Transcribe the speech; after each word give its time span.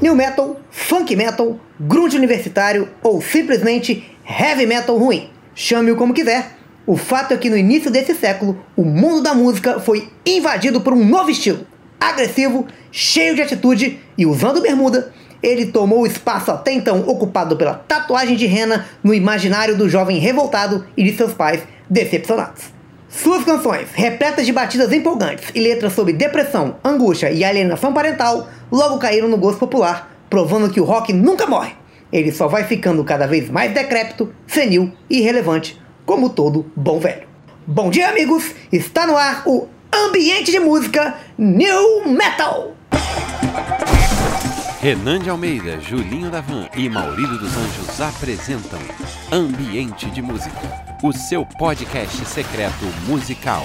new 0.00 0.14
metal, 0.14 0.56
funk 0.70 1.14
metal, 1.14 1.58
grunge 1.78 2.16
universitário 2.16 2.88
ou 3.02 3.20
simplesmente 3.20 4.16
heavy 4.26 4.66
metal 4.66 4.96
ruim. 4.96 5.28
Chame-o 5.54 5.96
como 5.96 6.14
quiser. 6.14 6.56
O 6.86 6.96
fato 6.96 7.34
é 7.34 7.36
que 7.36 7.50
no 7.50 7.56
início 7.56 7.90
desse 7.90 8.14
século, 8.14 8.64
o 8.74 8.82
mundo 8.82 9.22
da 9.22 9.34
música 9.34 9.78
foi 9.78 10.08
invadido 10.24 10.80
por 10.80 10.92
um 10.92 11.04
novo 11.04 11.30
estilo. 11.30 11.66
Agressivo, 12.00 12.66
cheio 12.90 13.34
de 13.34 13.42
atitude 13.42 14.00
e 14.16 14.24
usando 14.24 14.62
bermuda, 14.62 15.12
ele 15.42 15.66
tomou 15.66 16.00
o 16.00 16.06
espaço 16.06 16.50
até 16.50 16.72
então 16.72 17.00
ocupado 17.06 17.56
pela 17.56 17.74
tatuagem 17.74 18.36
de 18.36 18.46
rena 18.46 18.86
no 19.02 19.14
imaginário 19.14 19.76
do 19.76 19.88
jovem 19.88 20.18
revoltado 20.18 20.86
e 20.96 21.04
de 21.04 21.14
seus 21.14 21.32
pais 21.32 21.62
decepcionados. 21.88 22.80
Suas 23.08 23.44
canções, 23.44 23.88
repletas 23.92 24.46
de 24.46 24.52
batidas 24.52 24.92
empolgantes 24.92 25.48
e 25.52 25.60
letras 25.60 25.92
sobre 25.92 26.12
depressão, 26.12 26.76
angústia 26.84 27.30
e 27.32 27.42
alienação 27.42 27.92
parental, 27.92 28.48
logo 28.70 28.98
caíram 28.98 29.28
no 29.28 29.36
gosto 29.36 29.58
popular, 29.58 30.10
provando 30.28 30.70
que 30.70 30.80
o 30.80 30.84
rock 30.84 31.12
nunca 31.12 31.46
morre. 31.46 31.72
Ele 32.12 32.32
só 32.32 32.48
vai 32.48 32.64
ficando 32.64 33.04
cada 33.04 33.26
vez 33.26 33.48
mais 33.48 33.72
decrépito, 33.72 34.32
senil 34.46 34.92
e 35.08 35.18
irrelevante, 35.18 35.80
como 36.04 36.30
todo 36.30 36.70
bom 36.74 36.98
velho. 36.98 37.28
Bom 37.66 37.90
dia, 37.90 38.08
amigos! 38.08 38.54
Está 38.72 39.06
no 39.06 39.16
ar 39.16 39.42
o 39.46 39.68
Ambiente 39.92 40.50
de 40.50 40.58
Música 40.58 41.16
New 41.38 42.08
Metal! 42.08 42.74
Renan 44.80 45.18
de 45.18 45.28
Almeida, 45.28 45.78
Julinho 45.78 46.30
Davan 46.30 46.66
e 46.74 46.88
Maurílio 46.88 47.36
dos 47.36 47.54
Anjos 47.54 48.00
apresentam 48.00 48.78
Ambiente 49.30 50.10
de 50.10 50.22
Música, 50.22 50.58
o 51.02 51.12
seu 51.12 51.44
podcast 51.44 52.24
secreto 52.24 52.86
musical. 53.06 53.62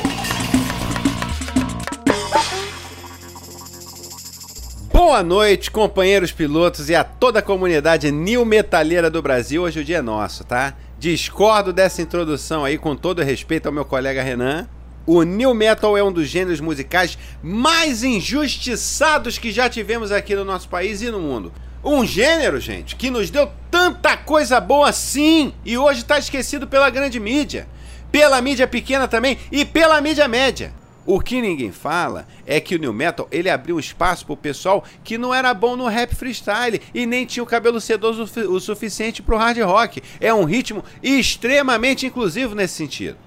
Boa 5.07 5.21
noite, 5.21 5.69
companheiros 5.69 6.31
pilotos 6.31 6.89
e 6.89 6.95
a 6.95 7.03
toda 7.03 7.37
a 7.37 7.41
comunidade 7.43 8.11
new 8.11 8.43
metalheira 8.43 9.07
do 9.07 9.21
Brasil. 9.21 9.61
Hoje 9.61 9.81
o 9.81 9.85
dia 9.85 9.97
é 9.97 10.01
nosso, 10.01 10.43
tá? 10.43 10.73
Discordo 10.97 11.71
dessa 11.71 12.01
introdução 12.01 12.65
aí, 12.65 12.75
com 12.75 12.95
todo 12.95 13.21
respeito 13.21 13.67
ao 13.67 13.71
meu 13.71 13.85
colega 13.85 14.23
Renan. 14.23 14.67
O 15.05 15.21
new 15.21 15.53
metal 15.53 15.95
é 15.95 16.03
um 16.03 16.11
dos 16.11 16.27
gêneros 16.27 16.59
musicais 16.59 17.19
mais 17.43 18.03
injustiçados 18.03 19.37
que 19.37 19.51
já 19.51 19.69
tivemos 19.69 20.11
aqui 20.11 20.33
no 20.33 20.43
nosso 20.43 20.67
país 20.67 21.03
e 21.03 21.11
no 21.11 21.19
mundo. 21.19 21.53
Um 21.83 22.03
gênero, 22.03 22.59
gente, 22.59 22.95
que 22.95 23.11
nos 23.11 23.29
deu 23.29 23.47
tanta 23.69 24.17
coisa 24.17 24.59
boa 24.59 24.89
assim 24.89 25.53
e 25.63 25.77
hoje 25.77 25.99
está 25.99 26.17
esquecido 26.17 26.65
pela 26.65 26.89
grande 26.89 27.19
mídia, 27.19 27.67
pela 28.11 28.41
mídia 28.41 28.67
pequena 28.67 29.07
também 29.07 29.37
e 29.51 29.65
pela 29.65 30.01
mídia 30.01 30.27
média. 30.27 30.73
O 31.05 31.19
que 31.19 31.39
ninguém 31.39 31.71
fala 31.71 32.27
é 32.47 32.59
que 32.59 32.75
o 32.75 32.79
new 32.79 32.91
metal 32.91 33.27
ele 33.31 33.47
abriu 33.47 33.79
espaço 33.79 34.25
pro 34.25 34.35
pessoal 34.35 34.83
que 35.03 35.19
não 35.19 35.31
era 35.31 35.53
bom 35.53 35.75
no 35.75 35.87
rap 35.87 36.15
freestyle 36.15 36.81
e 36.95 37.05
nem 37.05 37.27
tinha 37.27 37.43
o 37.43 37.47
cabelo 37.47 37.79
sedoso 37.79 38.23
o 38.49 38.59
suficiente 38.59 39.21
pro 39.21 39.37
hard 39.37 39.59
rock. 39.59 40.01
É 40.19 40.33
um 40.33 40.45
ritmo 40.45 40.83
extremamente 41.03 42.07
inclusivo 42.07 42.55
nesse 42.55 42.73
sentido. 42.73 43.17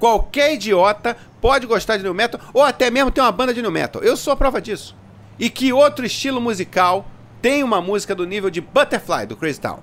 Qualquer 0.00 0.54
idiota 0.54 1.16
pode 1.40 1.64
gostar 1.64 1.96
de 1.96 2.02
new 2.02 2.14
metal 2.14 2.40
ou 2.52 2.62
até 2.62 2.90
mesmo 2.90 3.12
ter 3.12 3.20
uma 3.20 3.30
banda 3.30 3.54
de 3.54 3.62
new 3.62 3.70
metal. 3.70 4.02
Eu 4.02 4.16
sou 4.16 4.32
a 4.32 4.36
prova 4.36 4.60
disso. 4.60 4.96
E 5.38 5.48
que 5.48 5.72
outro 5.72 6.04
estilo 6.04 6.40
musical 6.40 7.08
tem 7.40 7.62
uma 7.62 7.80
música 7.80 8.16
do 8.16 8.26
nível 8.26 8.50
de 8.50 8.60
Butterfly 8.60 9.26
do 9.26 9.36
Crazy 9.36 9.60
Town? 9.60 9.78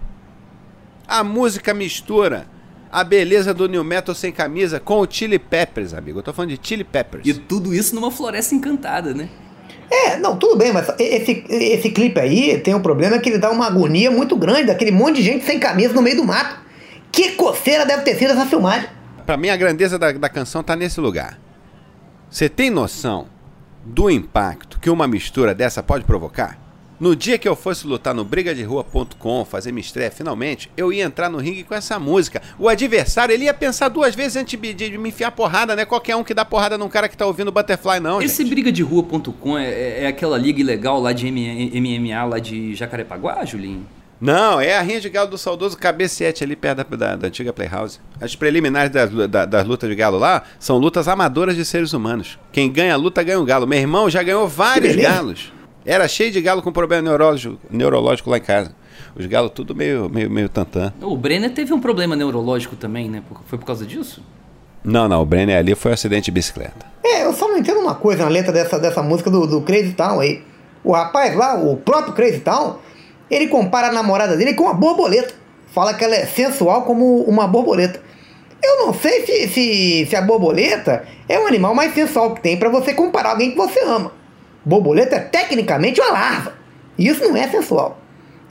A 1.07 1.23
música 1.23 1.73
mistura 1.73 2.47
a 2.91 3.03
beleza 3.03 3.53
do 3.53 3.67
new 3.67 3.83
metal 3.83 4.15
sem 4.15 4.31
camisa 4.31 4.79
com 4.79 4.99
o 4.99 5.07
Chili 5.09 5.39
Peppers, 5.39 5.93
amigo. 5.93 6.19
Eu 6.19 6.23
tô 6.23 6.33
falando 6.33 6.51
de 6.51 6.59
Chili 6.61 6.83
Peppers. 6.83 7.25
E 7.25 7.33
tudo 7.33 7.73
isso 7.73 7.95
numa 7.95 8.11
floresta 8.11 8.55
encantada, 8.55 9.13
né? 9.13 9.29
É, 9.89 10.17
não, 10.17 10.35
tudo 10.35 10.57
bem, 10.57 10.73
mas 10.73 10.89
esse, 10.97 11.45
esse 11.49 11.89
clipe 11.91 12.19
aí 12.19 12.57
tem 12.59 12.73
um 12.73 12.81
problema 12.81 13.19
que 13.19 13.29
ele 13.29 13.37
dá 13.37 13.51
uma 13.51 13.67
agonia 13.67 14.09
muito 14.09 14.35
grande 14.35 14.65
daquele 14.65 14.91
monte 14.91 15.17
de 15.17 15.23
gente 15.23 15.45
sem 15.45 15.59
camisa 15.59 15.93
no 15.93 16.01
meio 16.01 16.17
do 16.17 16.23
mato. 16.23 16.59
Que 17.11 17.31
coceira 17.31 17.85
deve 17.85 18.03
ter 18.03 18.15
sido 18.15 18.31
essa 18.31 18.45
filmagem? 18.45 18.89
Pra 19.25 19.37
mim, 19.37 19.49
a 19.49 19.55
grandeza 19.55 19.97
da, 19.97 20.11
da 20.11 20.29
canção 20.29 20.63
tá 20.63 20.75
nesse 20.75 20.99
lugar. 20.99 21.39
Você 22.29 22.49
tem 22.49 22.69
noção 22.69 23.27
do 23.85 24.09
impacto 24.09 24.79
que 24.79 24.89
uma 24.89 25.07
mistura 25.07 25.53
dessa 25.53 25.83
pode 25.83 26.03
provocar? 26.03 26.64
No 26.97 27.13
dia 27.13 27.37
que 27.37 27.47
eu 27.47 27.57
fosse 27.57 27.85
lutar 27.85 28.13
no 28.13 28.23
brigaderua.com, 28.23 29.43
fazer 29.43 29.73
minha 29.73 29.81
estreia 29.81 30.09
finalmente, 30.09 30.71
eu 30.77 30.93
ia 30.93 31.03
entrar 31.03 31.29
no 31.29 31.37
ringue 31.37 31.65
com 31.65 31.75
essa 31.75 31.99
música. 31.99 32.41
O 32.57 32.69
adversário, 32.69 33.33
ele 33.33 33.45
ia 33.45 33.53
pensar 33.53 33.89
duas 33.89 34.15
vezes 34.15 34.37
antes 34.37 34.57
de, 34.57 34.73
de 34.73 34.97
me 34.97 35.09
enfiar 35.09 35.31
porrada, 35.31 35.75
né? 35.75 35.83
Qualquer 35.83 36.15
um 36.15 36.23
que 36.23 36.33
dá 36.33 36.45
porrada 36.45 36.77
num 36.77 36.87
cara 36.87 37.09
que 37.09 37.17
tá 37.17 37.25
ouvindo 37.25 37.51
Butterfly, 37.51 37.99
não, 37.99 38.21
Esse 38.21 38.43
gente. 38.43 38.49
brigaderua.com 38.49 39.57
é, 39.57 40.03
é 40.03 40.07
aquela 40.07 40.37
liga 40.37 40.61
ilegal 40.61 41.01
lá 41.01 41.11
de 41.11 41.29
MMA 41.29 42.23
lá 42.23 42.39
de 42.39 42.73
Jacarepaguá, 42.73 43.43
Julinho? 43.43 43.85
Não, 44.19 44.61
é 44.61 44.77
a 44.77 44.81
rinha 44.81 45.01
de 45.01 45.09
galo 45.09 45.29
do 45.29 45.37
saudoso 45.37 45.77
Cabecete 45.77 46.43
ali 46.43 46.55
perto 46.55 46.77
da, 46.77 46.95
da, 46.95 47.15
da 47.17 47.27
antiga 47.27 47.51
Playhouse. 47.51 47.99
As 48.21 48.33
preliminares 48.35 48.89
das, 48.89 49.11
da, 49.29 49.45
das 49.45 49.67
lutas 49.67 49.89
de 49.89 49.95
galo 49.95 50.17
lá 50.17 50.43
são 50.57 50.77
lutas 50.77 51.09
amadoras 51.09 51.57
de 51.57 51.65
seres 51.65 51.91
humanos. 51.91 52.39
Quem 52.53 52.71
ganha 52.71 52.93
a 52.93 52.97
luta 52.97 53.21
ganha 53.21 53.37
o 53.37 53.43
um 53.43 53.45
galo. 53.45 53.67
Meu 53.67 53.77
irmão 53.77 54.09
já 54.09 54.23
ganhou 54.23 54.47
vários 54.47 54.95
galos. 54.95 55.51
Era 55.85 56.07
cheio 56.07 56.31
de 56.31 56.41
galo 56.41 56.61
com 56.63 56.71
problema 56.71 57.03
neurológico, 57.03 57.59
neurológico 57.69 58.29
lá 58.29 58.37
em 58.37 58.41
casa. 58.41 58.75
Os 59.15 59.25
galos 59.27 59.51
tudo 59.53 59.75
meio, 59.75 60.09
meio, 60.09 60.29
meio 60.31 60.49
tantã. 60.49 60.91
O 61.01 61.15
Brenner 61.15 61.53
teve 61.53 61.73
um 61.73 61.79
problema 61.79 62.15
neurológico 62.15 62.75
também, 62.75 63.09
né? 63.09 63.21
Foi 63.45 63.59
por 63.59 63.65
causa 63.65 63.85
disso? 63.85 64.23
Não, 64.83 65.07
não. 65.07 65.21
O 65.21 65.25
Brenner 65.25 65.57
ali 65.57 65.75
foi 65.75 65.91
um 65.91 65.93
acidente 65.93 66.25
de 66.25 66.31
bicicleta. 66.31 66.85
É, 67.03 67.23
eu 67.23 67.33
só 67.33 67.47
não 67.47 67.57
entendo 67.57 67.79
uma 67.79 67.95
coisa 67.95 68.23
na 68.23 68.29
letra 68.29 68.51
dessa, 68.51 68.79
dessa 68.79 69.03
música 69.03 69.29
do, 69.29 69.45
do 69.45 69.61
Crazy 69.61 69.93
Town 69.93 70.19
aí. 70.19 70.43
O 70.83 70.91
rapaz 70.91 71.35
lá, 71.35 71.55
o 71.55 71.77
próprio 71.77 72.13
Crazy 72.13 72.39
Town, 72.39 72.77
ele 73.29 73.47
compara 73.47 73.87
a 73.87 73.91
namorada 73.91 74.35
dele 74.35 74.53
com 74.53 74.63
uma 74.63 74.73
borboleta. 74.73 75.33
Fala 75.67 75.93
que 75.93 76.03
ela 76.03 76.15
é 76.15 76.25
sensual 76.25 76.83
como 76.83 77.21
uma 77.23 77.47
borboleta. 77.47 78.01
Eu 78.61 78.85
não 78.85 78.93
sei 78.93 79.25
se, 79.25 79.47
se, 79.49 80.07
se 80.09 80.15
a 80.15 80.21
borboleta 80.21 81.05
é 81.29 81.39
o 81.39 81.45
animal 81.45 81.75
mais 81.75 81.93
sensual 81.93 82.33
que 82.33 82.41
tem 82.41 82.57
para 82.57 82.69
você 82.69 82.93
comparar 82.93 83.31
alguém 83.31 83.51
que 83.51 83.57
você 83.57 83.79
ama. 83.81 84.11
Borboleta 84.65 85.15
é 85.15 85.19
tecnicamente 85.19 86.01
uma 86.01 86.11
larva. 86.11 86.53
E 86.97 87.07
isso 87.07 87.23
não 87.27 87.37
é 87.37 87.47
sensual. 87.47 87.99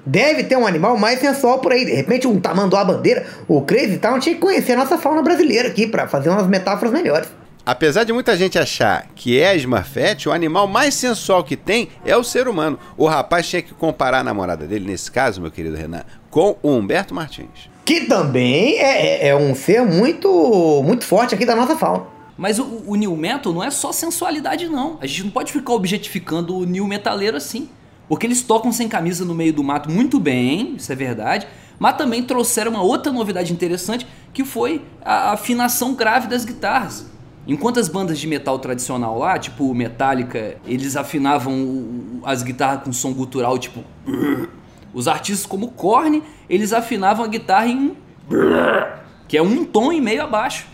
Deve 0.06 0.44
ter 0.44 0.56
um 0.56 0.66
animal 0.66 0.96
mais 0.96 1.18
sensual 1.18 1.58
por 1.58 1.72
aí. 1.72 1.84
De 1.84 1.92
repente, 1.92 2.28
um 2.28 2.38
tamanduá 2.38 2.84
bandeira. 2.84 3.26
O 3.48 3.62
Crazy 3.62 3.98
Town 3.98 4.18
tinha 4.18 4.34
que 4.34 4.40
conhecer 4.40 4.72
a 4.72 4.76
nossa 4.76 4.98
fauna 4.98 5.22
brasileira 5.22 5.68
aqui 5.68 5.86
para 5.86 6.06
fazer 6.06 6.28
umas 6.28 6.46
metáforas 6.46 6.92
melhores. 6.92 7.28
Apesar 7.66 8.04
de 8.04 8.12
muita 8.12 8.36
gente 8.36 8.58
achar 8.58 9.06
que 9.14 9.40
é 9.40 9.48
a 9.48 9.54
Smurfette, 9.54 10.28
o 10.28 10.32
animal 10.32 10.68
mais 10.68 10.92
sensual 10.94 11.42
que 11.42 11.56
tem 11.56 11.88
é 12.04 12.14
o 12.14 12.22
ser 12.22 12.46
humano. 12.46 12.78
O 12.94 13.06
rapaz 13.06 13.48
tinha 13.48 13.62
que 13.62 13.72
comparar 13.72 14.18
a 14.18 14.24
namorada 14.24 14.66
dele, 14.66 14.86
nesse 14.86 15.10
caso, 15.10 15.40
meu 15.40 15.50
querido 15.50 15.74
Renan, 15.74 16.04
com 16.30 16.58
o 16.62 16.70
Humberto 16.70 17.14
Martins. 17.14 17.70
Que 17.86 18.02
também 18.02 18.78
é, 18.78 19.26
é, 19.26 19.28
é 19.28 19.36
um 19.36 19.54
ser 19.54 19.80
muito, 19.80 20.82
muito 20.84 21.06
forte 21.06 21.34
aqui 21.34 21.46
da 21.46 21.56
nossa 21.56 21.74
fauna. 21.74 22.13
Mas 22.36 22.58
o, 22.58 22.82
o 22.86 22.94
new 22.96 23.16
metal 23.16 23.52
não 23.52 23.62
é 23.62 23.70
só 23.70 23.92
sensualidade, 23.92 24.68
não. 24.68 24.98
A 25.00 25.06
gente 25.06 25.24
não 25.24 25.30
pode 25.30 25.52
ficar 25.52 25.72
objetificando 25.72 26.56
o 26.56 26.64
new 26.64 26.86
metaleiro 26.86 27.36
assim. 27.36 27.68
Porque 28.08 28.26
eles 28.26 28.42
tocam 28.42 28.70
sem 28.70 28.88
camisa 28.88 29.24
no 29.24 29.34
meio 29.34 29.52
do 29.52 29.64
mato 29.64 29.90
muito 29.90 30.20
bem, 30.20 30.74
isso 30.76 30.92
é 30.92 30.94
verdade. 30.94 31.46
Mas 31.78 31.96
também 31.96 32.22
trouxeram 32.22 32.72
uma 32.72 32.82
outra 32.82 33.10
novidade 33.12 33.52
interessante, 33.52 34.06
que 34.32 34.44
foi 34.44 34.82
a 35.02 35.32
afinação 35.32 35.94
grave 35.94 36.28
das 36.28 36.44
guitarras. 36.44 37.06
Enquanto 37.46 37.78
as 37.78 37.88
bandas 37.88 38.18
de 38.18 38.26
metal 38.26 38.58
tradicional 38.58 39.18
lá, 39.18 39.38
tipo 39.38 39.74
Metallica, 39.74 40.56
eles 40.66 40.96
afinavam 40.96 42.20
as 42.24 42.42
guitarras 42.42 42.82
com 42.84 42.92
som 42.92 43.12
gutural, 43.12 43.58
tipo. 43.58 43.82
Os 44.94 45.08
artistas 45.08 45.44
como 45.44 45.72
Korn, 45.72 46.22
eles 46.48 46.72
afinavam 46.72 47.24
a 47.24 47.28
guitarra 47.28 47.66
em. 47.66 47.96
que 49.26 49.36
é 49.36 49.42
um 49.42 49.64
tom 49.64 49.92
e 49.92 50.00
meio 50.00 50.22
abaixo. 50.22 50.66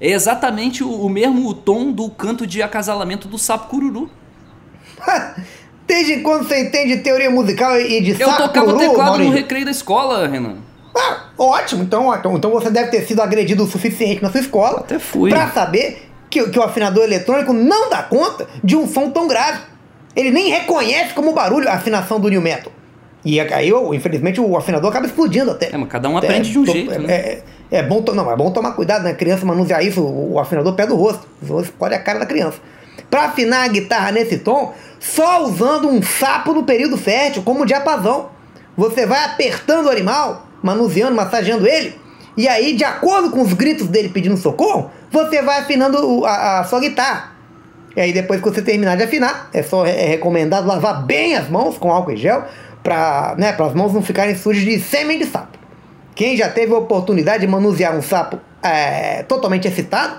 É 0.00 0.10
exatamente 0.10 0.84
o, 0.84 0.90
o 0.90 1.08
mesmo 1.08 1.52
tom 1.54 1.90
do 1.90 2.10
canto 2.10 2.46
de 2.46 2.62
acasalamento 2.62 3.26
do 3.28 3.38
sapo 3.38 3.68
cururu. 3.68 4.10
Desde 5.86 6.16
quando 6.20 6.46
você 6.48 6.62
entende 6.62 6.96
teoria 6.98 7.30
musical 7.30 7.78
e 7.80 8.00
de 8.02 8.10
Eu 8.20 8.28
sapo 8.28 8.42
tocava 8.42 8.66
cururu, 8.66 8.78
teclado 8.88 9.08
Maurinho? 9.10 9.30
no 9.30 9.36
recreio 9.36 9.64
da 9.64 9.70
escola, 9.70 10.26
Renan. 10.26 10.56
Ah, 10.96 11.26
ótimo, 11.38 11.82
então, 11.84 12.06
ótimo. 12.06 12.36
Então 12.36 12.50
você 12.50 12.70
deve 12.70 12.90
ter 12.90 13.02
sido 13.06 13.20
agredido 13.22 13.62
o 13.64 13.66
suficiente 13.68 14.22
na 14.22 14.30
sua 14.30 14.40
escola 14.40 14.80
Até 14.80 14.98
fui. 14.98 15.30
pra 15.30 15.48
saber 15.50 16.08
que, 16.28 16.48
que 16.48 16.58
o 16.58 16.62
afinador 16.62 17.04
eletrônico 17.04 17.52
não 17.52 17.88
dá 17.88 18.02
conta 18.02 18.48
de 18.64 18.74
um 18.76 18.86
som 18.88 19.10
tão 19.10 19.28
grave. 19.28 19.60
Ele 20.16 20.30
nem 20.30 20.50
reconhece 20.50 21.12
como 21.14 21.32
barulho 21.32 21.68
a 21.68 21.74
afinação 21.74 22.18
do 22.18 22.28
new 22.28 22.40
metal. 22.40 22.72
E 23.24 23.38
aí, 23.40 23.68
eu, 23.68 23.92
infelizmente, 23.92 24.40
o 24.40 24.56
afinador 24.56 24.90
acaba 24.90 25.06
explodindo 25.06 25.50
até. 25.50 25.72
É, 25.72 25.76
mas 25.76 25.88
cada 25.88 26.08
um 26.08 26.16
aprende 26.16 26.50
de 26.50 26.58
um 26.58 26.64
to- 26.64 26.72
jeito, 26.72 26.92
é, 26.92 26.98
né? 26.98 27.12
é, 27.14 27.42
é 27.70 27.82
bom, 27.82 28.02
não, 28.14 28.30
é 28.30 28.36
bom 28.36 28.50
tomar 28.50 28.72
cuidado, 28.72 29.02
né? 29.04 29.14
Criança 29.14 29.44
manusear 29.44 29.84
isso, 29.84 30.00
o, 30.00 30.34
o 30.34 30.38
afinador 30.38 30.74
pega 30.74 30.92
o 30.92 30.96
rosto. 30.96 31.26
Pode 31.78 31.94
a 31.94 31.98
cara 31.98 32.18
da 32.20 32.26
criança. 32.26 32.58
Pra 33.10 33.24
afinar 33.26 33.64
a 33.64 33.68
guitarra 33.68 34.12
nesse 34.12 34.38
tom, 34.38 34.72
só 35.00 35.44
usando 35.44 35.88
um 35.88 36.02
sapo 36.02 36.52
no 36.52 36.64
período 36.64 36.96
fértil, 36.96 37.42
como 37.42 37.66
diapasão. 37.66 38.30
Você 38.76 39.06
vai 39.06 39.24
apertando 39.24 39.86
o 39.86 39.90
animal, 39.90 40.46
manuseando, 40.62 41.14
massageando 41.14 41.66
ele, 41.66 41.98
e 42.36 42.46
aí, 42.46 42.74
de 42.74 42.84
acordo 42.84 43.30
com 43.30 43.40
os 43.40 43.54
gritos 43.54 43.86
dele 43.88 44.10
pedindo 44.10 44.36
socorro, 44.36 44.90
você 45.10 45.40
vai 45.40 45.60
afinando 45.60 46.06
o- 46.06 46.26
a, 46.26 46.60
a 46.60 46.64
sua 46.64 46.80
guitarra. 46.80 47.32
E 47.96 48.00
aí, 48.00 48.12
depois 48.12 48.40
que 48.42 48.50
você 48.50 48.60
terminar 48.60 48.94
de 48.96 49.04
afinar, 49.04 49.48
é 49.54 49.62
só 49.62 49.86
é 49.86 50.06
recomendado 50.06 50.66
lavar 50.66 51.02
bem 51.06 51.34
as 51.34 51.48
mãos 51.48 51.78
com 51.78 51.90
álcool 51.90 52.12
e 52.12 52.16
gel, 52.16 52.44
para 52.82 53.34
né, 53.38 53.56
as 53.58 53.72
mãos 53.74 53.94
não 53.94 54.02
ficarem 54.02 54.36
sujas 54.36 54.62
de 54.62 54.78
sêmen 54.78 55.18
de 55.18 55.24
sapo. 55.24 55.55
Quem 56.16 56.36
já 56.36 56.48
teve 56.48 56.72
a 56.74 56.78
oportunidade 56.78 57.42
de 57.42 57.46
manusear 57.46 57.94
um 57.96 58.02
sapo 58.02 58.40
é, 58.62 59.22
totalmente 59.24 59.68
excitado, 59.68 60.16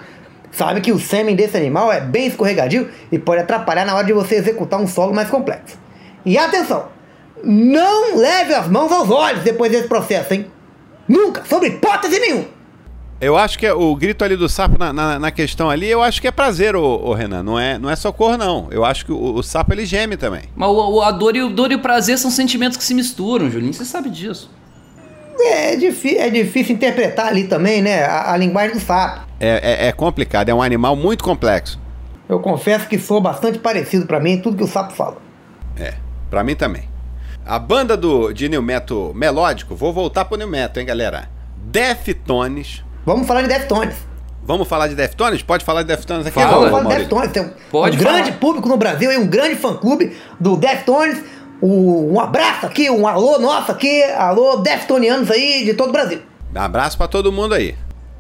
sabe 0.52 0.80
que 0.80 0.92
o 0.94 1.00
sêmen 1.00 1.36
desse 1.36 1.58
animal 1.58 1.92
é 1.92 2.00
bem 2.00 2.28
escorregadio 2.28 2.90
e 3.12 3.18
pode 3.20 3.42
atrapalhar 3.42 3.84
na 3.86 3.96
hora 3.96 4.06
de 4.06 4.14
você 4.14 4.36
executar 4.36 4.80
um 4.80 4.88
solo 4.88 5.14
mais 5.14 5.30
complexo. 5.30 5.76
E 6.24 6.38
atenção, 6.38 6.86
não 7.44 8.16
leve 8.18 8.54
as 8.54 8.68
mãos 8.68 8.92
aos 8.92 9.10
olhos 9.10 9.44
depois 9.44 9.72
desse 9.72 9.88
processo, 9.88 10.34
hein? 10.34 10.46
Nunca, 11.08 11.44
sobre 11.46 11.70
hipótese 11.70 12.20
nenhuma. 12.20 12.46
Eu 13.20 13.36
acho 13.36 13.58
que 13.58 13.66
é 13.66 13.74
o 13.74 13.96
grito 13.96 14.24
ali 14.24 14.36
do 14.36 14.48
sapo 14.48 14.78
na, 14.78 14.94
na, 14.94 15.18
na 15.18 15.32
questão 15.32 15.68
ali, 15.72 15.88
eu 15.90 16.04
acho 16.04 16.22
que 16.22 16.28
é 16.28 16.32
prazer, 16.32 16.76
ô, 16.76 16.84
ô, 16.84 17.14
Renan. 17.16 17.42
Não 17.42 17.58
é, 17.58 17.80
não 17.80 17.90
é 17.90 17.96
socorro, 17.96 18.38
não. 18.38 18.68
Eu 18.70 18.86
acho 18.86 19.04
que 19.04 19.12
o, 19.12 19.34
o 19.34 19.42
sapo 19.42 19.74
ele 19.74 19.88
geme 19.88 20.16
também. 20.16 20.44
Mas 20.56 20.70
o, 20.70 20.74
o- 20.98 21.02
a 21.02 21.10
dor 21.10 21.36
e 21.36 21.42
o, 21.42 21.50
dor 21.50 21.72
e 21.72 21.76
o 21.76 21.80
prazer 21.80 22.20
são 22.20 22.30
sentimentos 22.30 22.78
que 22.78 22.84
se 22.84 22.94
misturam, 22.94 23.50
Julinho. 23.50 23.74
Você 23.74 23.86
sabe 23.86 24.12
disso. 24.12 24.52
É, 25.40 25.76
difí- 25.76 26.18
é 26.18 26.30
difícil 26.30 26.76
interpretar 26.76 27.28
ali 27.28 27.46
também, 27.46 27.82
né? 27.82 28.04
A, 28.04 28.34
a 28.34 28.38
linguagem 28.38 28.76
do 28.76 28.80
sapo. 28.82 29.28
É, 29.40 29.86
é, 29.86 29.88
é 29.88 29.92
complicado, 29.92 30.50
é 30.50 30.54
um 30.54 30.62
animal 30.62 30.96
muito 30.96 31.24
complexo. 31.24 31.80
Eu 32.28 32.40
confesso 32.40 32.88
que 32.88 32.98
sou 33.00 33.22
bastante 33.22 33.60
parecido 33.60 34.06
pra 34.06 34.20
mim 34.20 34.32
em 34.34 34.42
tudo 34.42 34.58
que 34.58 34.64
o 34.64 34.68
sapo 34.68 34.94
fala. 34.94 35.18
É, 35.80 35.94
pra 36.30 36.44
mim 36.44 36.56
também. 36.56 36.90
A 37.46 37.58
banda 37.58 37.96
do, 37.96 38.34
de 38.34 38.50
new 38.50 38.62
metal 38.62 39.14
melódico, 39.14 39.76
vou 39.76 39.94
voltar 39.94 40.26
pro 40.26 40.38
new 40.38 40.48
metal, 40.50 40.82
hein, 40.82 40.88
galera? 40.88 41.30
Deftones. 41.56 42.84
Vamos 43.06 43.26
falar 43.28 43.44
de 43.44 43.48
Deftones. 43.48 43.96
Vamos 44.44 44.68
falar 44.68 44.88
de 44.88 44.96
Deftones? 44.96 45.42
Pode 45.42 45.64
falar 45.64 45.82
de 45.84 45.90
Deftones 45.90 46.26
aqui? 46.28 46.40
Fala. 46.40 46.58
ô, 46.58 46.70
Vamos 46.70 46.84
falar 46.84 46.96
de? 46.96 47.00
Deftones. 47.02 47.32
Tem 47.32 47.44
um, 47.44 47.50
Pode 47.70 47.98
um 47.98 48.00
grande 48.00 48.32
público 48.34 48.68
no 48.68 48.78
Brasil 48.78 49.12
e 49.12 49.18
um 49.18 49.28
grande 49.28 49.56
fã-clube 49.56 50.16
do 50.40 50.58
Deftones. 50.58 51.22
O- 51.62 52.14
um 52.14 52.20
abraço 52.20 52.66
aqui, 52.66 52.90
um 52.90 53.08
alô 53.08 53.40
nosso 53.40 53.72
aqui, 53.72 54.04
alô 54.04 54.58
Deftonianos 54.58 55.32
aí 55.32 55.66
de 55.66 55.74
todo 55.74 55.90
o 55.90 55.92
Brasil. 55.92 56.22
Um 56.56 56.60
abraço 56.60 56.98
pra 56.98 57.08
todo 57.08 57.32
mundo 57.32 57.54
aí. 57.56 57.76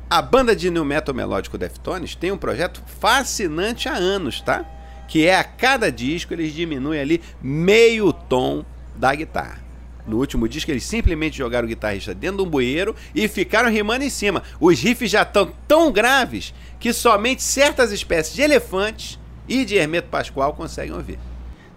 A 0.09 0.21
banda 0.21 0.55
de 0.55 0.69
new 0.71 0.85
metal 0.85 1.13
melódico 1.13 1.57
Deftones 1.57 2.15
tem 2.15 2.31
um 2.31 2.37
projeto 2.37 2.81
fascinante 2.99 3.87
há 3.89 3.93
anos, 3.93 4.41
tá? 4.41 4.65
Que 5.07 5.27
é 5.27 5.35
a 5.37 5.43
cada 5.43 5.91
disco 5.91 6.33
eles 6.33 6.53
diminuem 6.53 6.99
ali 6.99 7.21
meio 7.41 8.11
tom 8.11 8.63
da 8.95 9.13
guitarra. 9.13 9.59
No 10.07 10.17
último 10.17 10.47
disco 10.47 10.71
eles 10.71 10.85
simplesmente 10.85 11.37
jogaram 11.37 11.65
o 11.65 11.69
guitarrista 11.69 12.13
dentro 12.15 12.37
de 12.37 12.43
um 12.43 12.49
bueiro 12.49 12.95
e 13.13 13.27
ficaram 13.27 13.69
rimando 13.69 14.03
em 14.05 14.09
cima. 14.09 14.41
Os 14.59 14.79
riffs 14.79 15.11
já 15.11 15.21
estão 15.23 15.51
tão 15.67 15.91
graves 15.91 16.53
que 16.79 16.91
somente 16.93 17.43
certas 17.43 17.91
espécies 17.91 18.33
de 18.33 18.41
elefantes 18.41 19.19
e 19.47 19.63
de 19.65 19.75
Hermeto 19.75 20.07
Pascoal 20.09 20.53
conseguem 20.53 20.95
ouvir. 20.95 21.19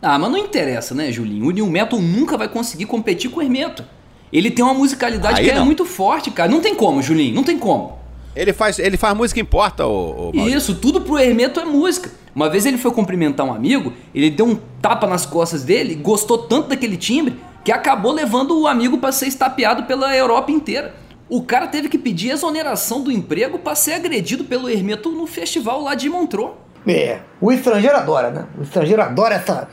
Ah, 0.02 0.18
mas 0.18 0.30
não 0.30 0.38
interessa, 0.38 0.94
né, 0.94 1.12
Julinho? 1.12 1.46
O 1.46 1.50
New 1.50 1.66
Metal 1.66 2.00
nunca 2.00 2.36
vai 2.36 2.48
conseguir 2.48 2.86
competir 2.86 3.30
com 3.30 3.40
o 3.40 3.42
Hermeto. 3.42 3.84
Ele 4.32 4.50
tem 4.50 4.64
uma 4.64 4.74
musicalidade 4.74 5.40
Aí 5.40 5.44
que 5.44 5.50
é 5.50 5.54
não. 5.56 5.66
muito 5.66 5.84
forte, 5.84 6.30
cara. 6.30 6.50
Não 6.50 6.60
tem 6.60 6.74
como, 6.74 7.02
Julinho, 7.02 7.34
não 7.34 7.42
tem 7.42 7.58
como. 7.58 7.98
Ele 8.34 8.52
faz, 8.52 8.78
ele 8.78 8.96
faz 8.96 9.16
música 9.16 9.40
que 9.40 9.42
importa, 9.42 9.86
ô, 9.86 10.28
ô 10.28 10.32
Maurício. 10.32 10.56
Isso, 10.56 10.74
tudo 10.76 11.00
pro 11.00 11.18
Hermeto 11.18 11.58
é 11.58 11.64
música. 11.64 12.10
Uma 12.34 12.48
vez 12.48 12.64
ele 12.64 12.78
foi 12.78 12.92
cumprimentar 12.92 13.44
um 13.44 13.52
amigo, 13.52 13.92
ele 14.14 14.30
deu 14.30 14.46
um 14.46 14.58
tapa 14.80 15.06
nas 15.06 15.26
costas 15.26 15.64
dele, 15.64 15.96
gostou 15.96 16.38
tanto 16.38 16.68
daquele 16.68 16.96
timbre, 16.96 17.36
que 17.64 17.72
acabou 17.72 18.12
levando 18.12 18.58
o 18.58 18.68
amigo 18.68 18.98
pra 18.98 19.10
ser 19.10 19.26
estapeado 19.26 19.82
pela 19.82 20.16
Europa 20.16 20.52
inteira. 20.52 20.94
O 21.28 21.42
cara 21.42 21.66
teve 21.66 21.88
que 21.88 21.98
pedir 21.98 22.30
exoneração 22.30 23.02
do 23.02 23.10
emprego 23.10 23.58
pra 23.58 23.74
ser 23.74 23.94
agredido 23.94 24.44
pelo 24.44 24.68
Hermeto 24.70 25.10
no 25.10 25.26
festival 25.26 25.82
lá 25.82 25.94
de 25.96 26.08
Montreux. 26.08 26.52
É, 26.86 27.18
o 27.40 27.52
estrangeiro 27.52 27.96
adora, 27.96 28.30
né? 28.30 28.46
O 28.58 28.62
estrangeiro 28.62 29.02
adora 29.02 29.34
essa, 29.34 29.68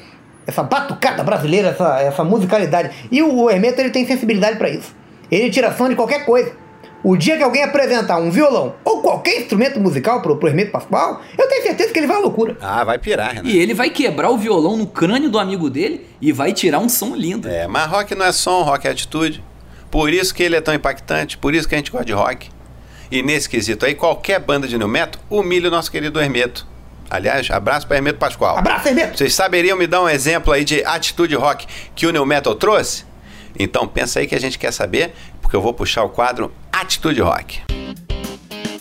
essa 0.47 0.63
batucada 0.63 1.23
brasileira, 1.23 1.69
essa, 1.69 1.99
essa 1.99 2.23
musicalidade. 2.23 2.89
E 3.11 3.21
o 3.21 3.49
Hermeto 3.49 3.81
ele 3.81 3.89
tem 3.89 4.07
sensibilidade 4.07 4.57
pra 4.57 4.69
isso. 4.69 4.95
Ele 5.29 5.49
tira 5.49 5.75
som 5.75 5.89
de 5.89 5.95
qualquer 5.95 6.25
coisa. 6.25 6.55
O 7.03 7.15
dia 7.15 7.38
que 7.38 7.44
alguém 7.44 7.63
apresentar 7.63 8.17
um 8.17 8.31
violão 8.31 8.73
ou 8.83 9.01
qualquer 9.01 9.41
instrumento 9.41 9.79
musical 9.79 10.21
pro, 10.21 10.38
pro 10.38 10.49
Hermeto 10.49 10.71
Pascoal, 10.71 11.21
eu 11.38 11.47
tenho 11.47 11.61
certeza 11.61 11.94
que 11.94 11.99
ele 11.99 12.07
vai 12.07 12.17
à 12.17 12.19
loucura. 12.19 12.57
Ah, 12.59 12.83
vai 12.83 12.97
pirar, 12.97 13.35
Renan. 13.35 13.47
E 13.47 13.57
ele 13.57 13.73
vai 13.73 13.89
quebrar 13.89 14.31
o 14.31 14.38
violão 14.38 14.75
no 14.75 14.88
crânio 14.88 15.29
do 15.29 15.38
amigo 15.38 15.69
dele 15.69 16.07
e 16.19 16.31
vai 16.31 16.53
tirar 16.53 16.79
um 16.79 16.89
som 16.89 17.15
lindo. 17.15 17.47
É, 17.47 17.67
mas 17.67 17.88
rock 17.88 18.15
não 18.15 18.25
é 18.25 18.31
som, 18.31 18.63
rock 18.63 18.88
é 18.88 18.91
atitude. 18.91 19.43
Por 19.91 20.11
isso 20.11 20.33
que 20.33 20.41
ele 20.41 20.55
é 20.55 20.61
tão 20.61 20.73
impactante, 20.73 21.38
por 21.38 21.53
isso 21.53 21.67
que 21.67 21.75
a 21.75 21.77
gente 21.77 21.91
gosta 21.91 22.05
de 22.05 22.13
rock. 22.13 22.50
E 23.09 23.21
nesse 23.21 23.47
quesito 23.47 23.85
aí, 23.85 23.95
qualquer 23.95 24.39
banda 24.39 24.67
de 24.67 24.77
new 24.77 24.88
metal 24.88 25.21
humilha 25.29 25.69
o 25.69 25.71
nosso 25.71 25.91
querido 25.91 26.19
Hermeto. 26.19 26.67
Aliás, 27.09 27.50
abraço 27.50 27.88
para 27.88 27.98
Hermeto 27.98 28.19
Pascoal. 28.19 28.57
Abraço, 28.57 28.88
Hermeto! 28.89 29.18
Vocês 29.18 29.33
saberiam 29.33 29.77
me 29.77 29.88
dar 29.88 30.01
um 30.01 30.09
exemplo 30.09 30.51
aí 30.51 30.65
de 30.65 30.83
atitude 30.83 31.36
rock 31.36 31.65
que 31.95 32.06
o 32.06 32.12
new 32.12 32.25
metal 32.25 32.54
trouxe? 32.56 33.06
Então 33.57 33.88
pensa 33.88 34.19
aí 34.19 34.27
que 34.27 34.36
a 34.36 34.39
gente 34.39 34.59
quer 34.59 34.71
saber, 34.71 35.13
porque 35.42 35.56
eu 35.56 35.62
vou 35.62 35.74
puxar 35.74 36.04
o 36.04 36.09
quadro 36.09 36.51
Atitude 36.71 37.21
Rock. 37.21 37.62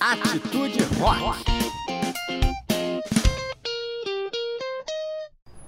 Atitude 0.01 0.83
Rock. 1.01 1.57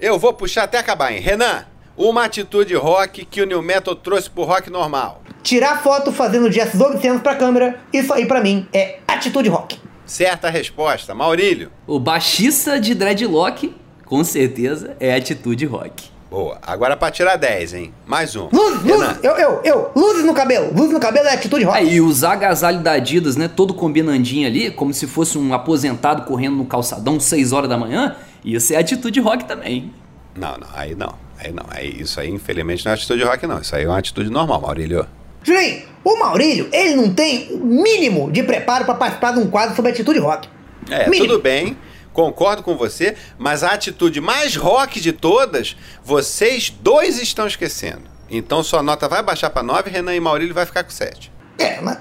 Eu 0.00 0.18
vou 0.18 0.32
puxar 0.32 0.64
até 0.64 0.78
acabar, 0.78 1.12
hein? 1.12 1.20
Renan, 1.20 1.64
uma 1.96 2.24
atitude 2.24 2.74
rock 2.74 3.24
que 3.24 3.40
o 3.40 3.46
new 3.46 3.62
metal 3.62 3.96
trouxe 3.96 4.30
pro 4.30 4.44
rock 4.44 4.70
normal. 4.70 5.22
Tirar 5.42 5.82
foto 5.82 6.12
fazendo 6.12 6.50
gestos 6.52 6.80
obscenos 6.80 7.22
pra 7.22 7.34
câmera, 7.34 7.80
isso 7.92 8.12
aí 8.12 8.26
pra 8.26 8.40
mim 8.40 8.68
é 8.72 8.98
atitude 9.08 9.48
rock. 9.48 9.80
Certa 10.08 10.48
resposta, 10.48 11.14
Maurílio. 11.14 11.70
O 11.86 12.00
baixista 12.00 12.80
de 12.80 12.94
dreadlock, 12.94 13.74
com 14.06 14.24
certeza, 14.24 14.96
é 14.98 15.14
atitude 15.14 15.66
rock. 15.66 16.10
Boa. 16.30 16.58
Agora 16.62 16.96
pra 16.96 17.10
tirar 17.10 17.36
10, 17.36 17.74
hein? 17.74 17.94
Mais 18.06 18.34
um. 18.34 18.48
Luzes, 18.50 18.82
Renan. 18.82 18.96
luzes, 18.96 19.18
eu, 19.22 19.32
eu, 19.36 19.60
eu, 19.62 19.90
luzes 19.94 20.24
no 20.24 20.32
cabelo, 20.32 20.72
luzes 20.74 20.92
no 20.92 20.98
cabelo 20.98 21.28
é 21.28 21.34
atitude 21.34 21.62
rock. 21.62 21.76
Ah, 21.76 21.82
e 21.82 22.00
usar 22.00 22.32
agasalho 22.32 22.80
da 22.80 22.92
Adidas, 22.92 23.36
né? 23.36 23.48
Todo 23.48 23.74
combinandinho 23.74 24.46
ali, 24.46 24.70
como 24.70 24.94
se 24.94 25.06
fosse 25.06 25.36
um 25.36 25.52
aposentado 25.52 26.22
correndo 26.22 26.56
no 26.56 26.64
calçadão 26.64 27.20
6 27.20 27.52
horas 27.52 27.68
da 27.68 27.76
manhã. 27.76 28.16
Isso 28.42 28.72
é 28.72 28.76
atitude 28.76 29.20
rock 29.20 29.44
também. 29.44 29.92
Não, 30.34 30.56
não, 30.56 30.68
aí 30.74 30.94
não. 30.94 31.14
Aí 31.38 31.52
não. 31.52 31.64
Aí, 31.68 32.00
isso 32.00 32.18
aí, 32.18 32.30
infelizmente, 32.30 32.82
não 32.84 32.92
é 32.92 32.94
atitude 32.94 33.22
rock, 33.24 33.46
não. 33.46 33.60
Isso 33.60 33.76
aí 33.76 33.84
é 33.84 33.88
uma 33.88 33.98
atitude 33.98 34.30
normal, 34.30 34.60
Maurílio. 34.60 35.06
Julinho, 35.48 35.82
o 36.04 36.18
Maurílio, 36.18 36.68
ele 36.72 36.94
não 36.94 37.12
tem 37.12 37.48
o 37.52 37.58
mínimo 37.58 38.30
de 38.30 38.42
preparo 38.42 38.84
pra 38.84 38.94
participar 38.94 39.32
de 39.32 39.40
um 39.40 39.48
quadro 39.50 39.74
sobre 39.74 39.90
atitude 39.90 40.18
rock. 40.18 40.48
É, 40.90 41.08
Mínimo. 41.08 41.26
tudo 41.28 41.42
bem. 41.42 41.76
Concordo 42.12 42.62
com 42.62 42.76
você, 42.76 43.14
mas 43.38 43.62
a 43.62 43.72
atitude 43.72 44.20
mais 44.20 44.56
rock 44.56 45.00
de 45.00 45.12
todas, 45.12 45.76
vocês 46.02 46.70
dois 46.70 47.20
estão 47.20 47.46
esquecendo. 47.46 48.02
Então 48.30 48.62
sua 48.62 48.82
nota 48.82 49.08
vai 49.08 49.22
baixar 49.22 49.50
pra 49.50 49.62
9, 49.62 49.90
Renan 49.90 50.14
e 50.14 50.20
Maurílio 50.20 50.54
vai 50.54 50.66
ficar 50.66 50.82
com 50.84 50.90
7. 50.90 51.30
É, 51.58 51.80
mas 51.80 51.98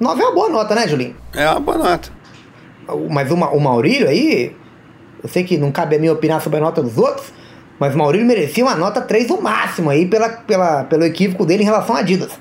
9 0.00 0.20
é 0.22 0.24
uma 0.26 0.34
boa 0.34 0.48
nota, 0.48 0.74
né, 0.74 0.88
Julinho? 0.88 1.16
É 1.34 1.48
uma 1.50 1.60
boa 1.60 1.78
nota. 1.78 2.10
Mas 3.10 3.30
o, 3.30 3.36
Ma- 3.36 3.50
o 3.50 3.60
Maurílio 3.60 4.08
aí, 4.08 4.56
eu 5.22 5.28
sei 5.28 5.44
que 5.44 5.56
não 5.56 5.70
cabe 5.70 5.96
a 5.96 5.98
mim 5.98 6.08
opinar 6.08 6.40
sobre 6.40 6.58
a 6.58 6.62
nota 6.62 6.82
dos 6.82 6.98
outros, 6.98 7.32
mas 7.78 7.94
o 7.94 7.98
Maurílio 7.98 8.26
merecia 8.26 8.64
uma 8.64 8.74
nota 8.74 9.00
3 9.00 9.28
no 9.28 9.40
máximo 9.40 9.88
aí 9.90 10.06
pela, 10.06 10.28
pela, 10.30 10.84
pelo 10.84 11.04
equívoco 11.04 11.46
dele 11.46 11.62
em 11.62 11.66
relação 11.66 11.94
a 11.94 12.00
Adidas. 12.00 12.32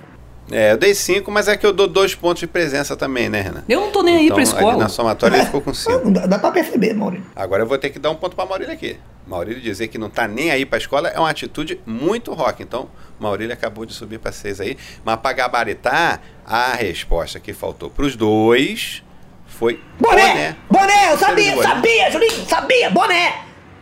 É, 0.52 0.72
eu 0.72 0.78
dei 0.78 0.94
5, 0.94 1.30
mas 1.32 1.48
é 1.48 1.56
que 1.56 1.66
eu 1.66 1.72
dou 1.74 1.88
dois 1.88 2.16
pontos 2.16 2.40
de 2.40 2.48
presença 2.48 2.96
também, 2.96 3.30
né, 3.30 3.42
Renan? 3.42 3.64
Eu 3.68 3.82
não 3.82 3.92
tô 3.92 4.02
nem 4.02 4.18
aí 4.18 4.26
então, 4.26 4.36
pra 4.36 4.44
ali 4.44 4.52
escola. 4.52 4.78
na 4.78 4.90
somatória 4.90 5.36
ele 5.38 5.46
ficou 5.46 5.62
com 5.62 5.74
5. 5.74 6.12
Dá, 6.12 6.26
dá 6.26 6.40
pra 6.40 6.52
perceber, 6.52 6.94
Maurílio. 6.94 7.26
Agora 7.36 7.64
eu 7.64 7.68
vou 7.68 7.78
ter 7.78 7.90
que 7.90 8.00
dar 8.00 8.10
um 8.10 8.16
ponto 8.16 8.36
pra 8.36 8.46
Maurílio 8.46 8.74
aqui. 8.74 8.98
Maurílio 9.28 9.62
dizer 9.62 9.88
que 9.90 9.98
não 9.98 10.10
tá 10.10 10.28
nem 10.28 10.50
aí 10.50 10.66
pra 10.66 10.78
escola 10.78 11.08
é 11.10 11.20
uma 11.20 11.30
atitude 11.30 11.80
muito 11.86 12.34
rock. 12.34 12.64
Então, 12.64 12.90
Maurílio 13.20 13.54
acabou 13.54 13.86
de 13.86 13.94
subir 13.94 14.18
pra 14.20 14.32
6 14.32 14.60
aí. 14.62 14.78
Mas 15.06 15.18
pra 15.18 15.34
gabaritar, 15.34 16.22
a 16.46 16.74
resposta 16.74 17.40
que 17.40 17.54
faltou 17.54 17.90
pros 17.90 18.16
dois 18.16 19.04
foi 19.46 19.80
Boné! 20.00 20.56
Boné, 20.70 21.12
eu 21.12 21.18
sabia, 21.18 21.56
Boné. 21.56 21.68
sabia, 21.68 22.12
Julinho, 22.12 22.46
sabia, 22.48 22.90
boné! 22.90 23.34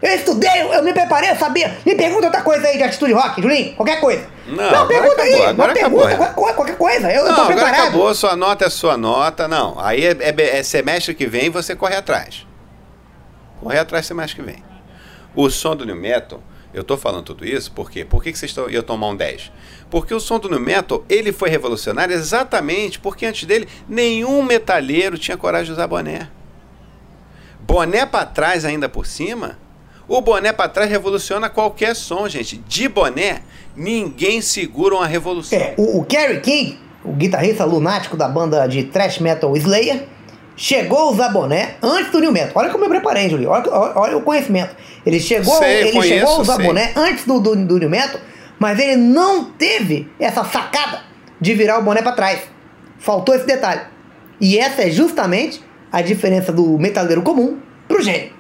Eu 0.02 0.14
estudei, 0.16 0.62
eu 0.62 0.84
me 0.84 0.94
preparei, 0.94 1.32
eu 1.32 1.36
sabia. 1.36 1.78
Me 1.86 1.96
pergunta 1.96 2.26
outra 2.28 2.42
coisa 2.42 2.68
aí 2.68 2.78
de 2.78 2.84
atitude 2.84 3.14
rock, 3.14 3.42
Julinho, 3.42 3.74
qualquer 3.76 4.00
coisa. 4.00 4.28
Não, 4.48 4.63
agora 4.63 4.88
pergunta 4.88 5.13
acabou, 5.13 5.24
aí, 5.24 5.46
agora 5.46 5.72
uma 5.72 5.80
acabou, 5.80 6.00
pergunta, 6.06 6.24
Renan. 6.24 6.34
qualquer, 6.54 6.77
coisa. 6.77 7.12
Eu, 7.12 7.22
eu 7.22 7.25
Não, 7.27 7.36
tô 7.36 7.42
agora 7.42 7.56
preparado. 7.56 7.82
acabou, 7.82 8.16
sua 8.16 8.36
nota 8.36 8.66
é 8.66 8.70
sua 8.70 8.98
nota. 8.98 9.48
Não, 9.48 9.80
aí 9.80 10.06
é, 10.06 10.12
é- 10.20 10.58
é 10.60 10.63
semestre 10.63 11.13
que 11.13 11.25
vem 11.27 11.50
você 11.50 11.75
corre 11.75 11.96
atrás. 11.96 12.46
Corre 13.62 13.77
atrás 13.80 14.06
semestre 14.06 14.36
que 14.36 14.42
vem. 14.42 14.63
O 15.36 15.50
som 15.50 15.75
do 15.75 15.86
New 15.86 15.96
Metal, 15.96 16.42
eu 16.74 16.84
tô 16.84 16.96
falando 16.98 17.24
tudo 17.24 17.46
isso 17.46 17.72
porque 17.72 18.06
por 18.06 18.24
que, 18.24 18.32
que 18.32 18.38
vocês 18.39 18.51
estão 18.51 18.70
iam 18.70 18.82
tomar 18.84 19.08
um 19.08 19.16
10? 19.16 19.51
Porque 19.89 20.13
o 20.13 20.20
som 20.20 20.39
do 20.39 20.50
New 20.50 20.60
Metal, 20.60 21.04
ele 21.10 21.32
foi 21.32 21.50
revolucionário 21.50 22.13
exatamente 22.13 23.00
porque 23.00 23.25
antes 23.25 23.46
dele 23.46 23.68
nenhum 23.88 24.42
metalheiro 24.44 25.18
tinha 25.18 25.38
coragem 25.38 25.68
de 25.68 25.72
usar 25.74 25.88
boné. 25.88 26.30
Boné 27.62 28.06
pra 28.06 28.25
trás 28.25 28.63
ainda 28.66 28.88
por 28.88 29.06
cima, 29.06 29.58
o 30.08 30.22
boné 30.22 30.54
pra 30.54 30.68
trás 30.70 30.90
revoluciona 30.90 31.50
qualquer 31.50 31.96
som, 31.96 32.28
gente. 32.30 32.58
De 32.68 32.88
boné, 32.88 33.42
ninguém 33.76 34.42
segura 34.42 34.96
uma 34.96 35.08
revolução. 35.08 35.58
É, 35.58 35.74
o, 35.78 36.00
o 36.00 36.06
Kerry 36.06 36.40
King, 36.42 36.80
o 37.04 37.12
guitarrista 37.14 37.66
lunático 37.66 38.16
da 38.18 38.28
banda 38.28 38.66
de 38.68 38.84
thrash 38.84 39.20
metal 39.20 39.56
Slayer, 39.58 40.06
chegou 40.56 40.98
a 40.98 41.12
usar 41.12 41.30
boné 41.30 41.76
antes 41.84 42.12
do 42.12 42.20
New 42.20 42.32
Metal. 42.32 42.52
Olha 42.56 42.70
como 42.72 42.86
eu 42.86 42.90
preparei, 42.90 43.30
Julinho. 43.30 43.50
Olha, 43.50 43.70
olha- 43.70 43.94
olha 43.96 44.18
o 44.18 44.22
conhecimento. 44.22 44.76
Ele 45.06 45.20
chegou, 45.20 45.56
Sei, 45.58 45.82
ele 45.82 45.92
conheço, 45.92 46.08
chegou 46.16 46.36
a 46.36 46.40
usar 46.40 46.56
sei. 46.56 46.66
boné 46.66 46.92
antes 46.96 47.26
do, 47.26 47.40
do, 47.40 47.56
do 47.56 47.78
New 47.78 47.90
Metal, 47.90 48.20
Mas 48.60 48.80
ele 48.80 48.96
não 48.96 49.44
teve 49.52 50.10
essa 50.20 50.44
sacada 50.44 51.02
de 51.40 51.54
virar 51.54 51.78
o 51.78 51.84
boné 51.84 52.02
para 52.02 52.14
trás. 52.14 52.40
Faltou 52.98 53.36
esse 53.36 53.46
detalhe. 53.46 53.82
E 54.42 54.58
essa 54.58 54.82
é 54.82 54.90
justamente 54.90 55.62
a 55.92 56.02
diferença 56.02 56.52
do 56.52 56.78
metaleiro 56.80 57.22
comum 57.22 57.60
pro 57.88 58.02
gênio. 58.02 58.32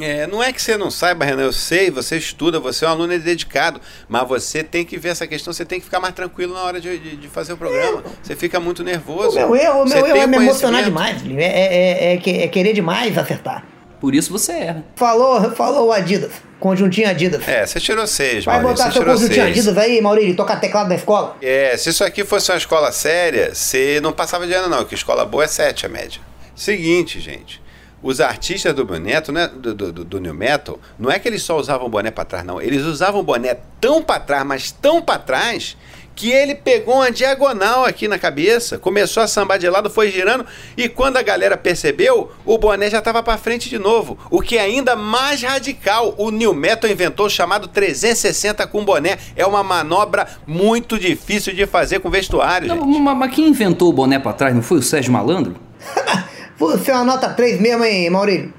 É, 0.00 0.26
não 0.26 0.42
é 0.42 0.52
que 0.52 0.60
você 0.60 0.76
não 0.76 0.90
saiba, 0.90 1.24
Renan, 1.24 1.42
eu 1.42 1.52
sei, 1.52 1.90
você 1.90 2.16
estuda, 2.16 2.58
você 2.58 2.84
é 2.84 2.88
um 2.88 2.90
aluno 2.92 3.18
dedicado, 3.18 3.80
mas 4.08 4.26
você 4.26 4.62
tem 4.62 4.84
que 4.84 4.96
ver 4.98 5.10
essa 5.10 5.26
questão, 5.26 5.52
você 5.52 5.64
tem 5.64 5.78
que 5.78 5.84
ficar 5.84 6.00
mais 6.00 6.14
tranquilo 6.14 6.54
na 6.54 6.62
hora 6.62 6.80
de, 6.80 6.98
de, 6.98 7.16
de 7.16 7.28
fazer 7.28 7.52
o 7.52 7.56
programa. 7.56 8.02
Você 8.22 8.34
fica 8.34 8.58
muito 8.58 8.82
nervoso. 8.82 9.30
O 9.30 9.34
meu 9.34 9.56
erro, 9.56 9.84
meu 9.84 10.06
erro 10.06 10.16
é 10.16 10.26
me 10.26 10.36
emocionar 10.36 10.82
demais, 10.84 11.22
é, 11.36 11.42
é, 11.42 12.10
é, 12.10 12.14
é 12.14 12.16
que- 12.18 12.38
é 12.42 12.48
querer 12.48 12.72
demais 12.72 13.16
acertar. 13.16 13.64
Por 14.00 14.14
isso 14.14 14.30
você 14.30 14.52
erra. 14.52 14.84
Falou, 14.96 15.50
falou 15.52 15.86
o 15.88 15.92
Adidas, 15.92 16.32
conjuntinho 16.60 17.08
Adidas. 17.08 17.46
É, 17.48 17.64
você 17.64 17.80
tirou 17.80 18.06
seis, 18.06 18.44
Vai 18.44 18.60
Maurício, 18.60 18.76
botar 18.84 18.92
você 18.92 18.98
seu 18.98 19.06
conjuntinho 19.06 19.34
seis. 19.44 19.50
Adidas 19.58 19.78
aí, 19.78 20.00
Maurício, 20.02 20.36
tocar 20.36 20.56
teclado 20.56 20.88
na 20.88 20.96
escola. 20.96 21.36
É, 21.40 21.74
se 21.78 21.88
isso 21.88 22.04
aqui 22.04 22.22
fosse 22.22 22.50
uma 22.52 22.58
escola 22.58 22.92
séria, 22.92 23.54
você 23.54 24.00
não 24.02 24.12
passava 24.12 24.46
de 24.46 24.52
ano 24.52 24.68
não, 24.68 24.84
que 24.84 24.94
escola 24.94 25.24
boa 25.24 25.44
é 25.44 25.46
7 25.46 25.86
a 25.86 25.88
média. 25.88 26.20
Seguinte, 26.54 27.18
gente, 27.18 27.62
os 28.04 28.20
artistas 28.20 28.72
do 28.74 28.84
boneto, 28.84 29.32
né, 29.32 29.48
do, 29.48 29.74
do, 29.74 29.92
do- 29.92 30.04
do 30.04 30.20
New 30.20 30.34
Metal, 30.34 30.78
não 30.98 31.10
é 31.10 31.18
que 31.18 31.26
eles 31.26 31.42
só 31.42 31.58
usavam 31.58 31.88
boné 31.88 32.10
pra 32.10 32.24
trás, 32.24 32.44
não. 32.44 32.60
Eles 32.60 32.82
usavam 32.82 33.24
boné 33.24 33.56
tão 33.80 34.02
pra 34.02 34.20
trás, 34.20 34.44
mas 34.46 34.70
tão 34.70 35.00
pra 35.02 35.18
trás, 35.18 35.76
que 36.16 36.30
ele 36.30 36.54
pegou 36.54 36.94
uma 36.96 37.10
diagonal 37.10 37.84
aqui 37.84 38.06
na 38.06 38.16
cabeça, 38.20 38.78
começou 38.78 39.20
a 39.20 39.26
sambar 39.26 39.58
de 39.58 39.68
lado, 39.68 39.90
foi 39.90 40.10
girando, 40.12 40.46
e 40.76 40.88
quando 40.88 41.16
a 41.16 41.22
galera 41.22 41.56
percebeu, 41.56 42.30
o 42.44 42.56
boné 42.56 42.88
já 42.88 42.98
estava 42.98 43.20
pra 43.20 43.36
frente 43.36 43.68
de 43.68 43.78
novo. 43.80 44.16
O 44.30 44.40
que 44.40 44.56
é 44.56 44.60
ainda 44.60 44.94
mais 44.94 45.42
radical, 45.42 46.14
o 46.16 46.30
New 46.30 46.54
Metal 46.54 46.88
inventou 46.88 47.26
o 47.26 47.30
chamado 47.30 47.66
360 47.66 48.64
com 48.68 48.84
boné. 48.84 49.18
É 49.34 49.44
uma 49.44 49.64
manobra 49.64 50.28
muito 50.46 50.98
difícil 51.00 51.52
de 51.52 51.66
fazer 51.66 51.98
com 51.98 52.08
vestuário, 52.10 52.68
Não, 52.68 52.84
gente. 52.84 53.00
mas, 53.00 53.16
mas 53.16 53.34
quem 53.34 53.48
inventou 53.48 53.88
o 53.88 53.92
boné 53.92 54.18
pra 54.20 54.32
trás 54.32 54.54
não 54.54 54.62
foi 54.62 54.78
o 54.78 54.82
Sérgio 54.82 55.10
Malandro? 55.12 55.56
Você 56.58 56.90
é 56.90 56.94
uma 56.94 57.04
nota 57.04 57.28
3 57.28 57.60
mesmo, 57.60 57.84
hein, 57.84 58.10
Maurício? 58.10 58.52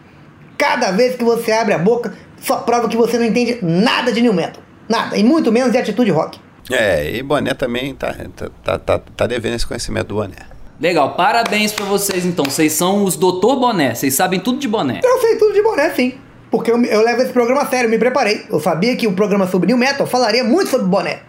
Cada 0.58 0.92
vez 0.92 1.16
que 1.16 1.24
você 1.24 1.52
abre 1.52 1.74
a 1.74 1.78
boca, 1.78 2.14
só 2.42 2.58
prova 2.58 2.88
que 2.88 2.98
você 2.98 3.18
não 3.18 3.26
entende 3.26 3.60
nada 3.62 4.12
de 4.12 4.22
New 4.22 4.34
Metal. 4.34 4.62
Nada, 4.88 5.18
e 5.18 5.24
muito 5.24 5.52
menos 5.52 5.72
de 5.72 5.78
atitude 5.78 6.12
rock. 6.12 6.40
É, 6.72 7.16
e 7.16 7.22
boné 7.22 7.54
também 7.54 7.94
tá, 7.94 8.16
tá, 8.36 8.50
tá, 8.64 8.80
tá, 8.80 9.00
tá 9.00 9.28
devendo 9.28 9.56
esse 9.56 9.66
conhecimento 9.66 10.08
do 10.08 10.16
boné. 10.16 10.56
Legal, 10.80 11.16
parabéns 11.16 11.72
pra 11.72 11.86
vocês 11.86 12.26
então. 12.26 12.46
Vocês 12.46 12.74
são 12.74 13.04
os 13.04 13.16
Doutor 13.16 13.60
Boné, 13.60 13.96
vocês 13.96 14.14
sabem 14.14 14.40
tudo 14.40 14.60
de 14.60 14.68
boné. 14.68 15.00
Eu 15.04 15.22
sei 15.22 15.38
tudo 15.38 15.54
de 15.54 15.62
boné, 15.62 15.90
sim. 15.92 16.16
Porque 16.52 16.70
eu, 16.70 16.84
eu 16.84 17.02
levo 17.02 17.22
esse 17.22 17.32
programa 17.32 17.62
a 17.62 17.66
sério, 17.68 17.90
me 17.90 17.98
preparei. 17.98 18.46
Eu 18.50 18.60
sabia 18.60 18.96
que 18.96 19.08
o 19.08 19.14
programa 19.14 19.48
sobre 19.48 19.68
New 19.68 19.78
Metal 19.78 20.06
falaria 20.06 20.44
muito 20.44 20.70
sobre 20.70 20.88
boné. 20.88 21.20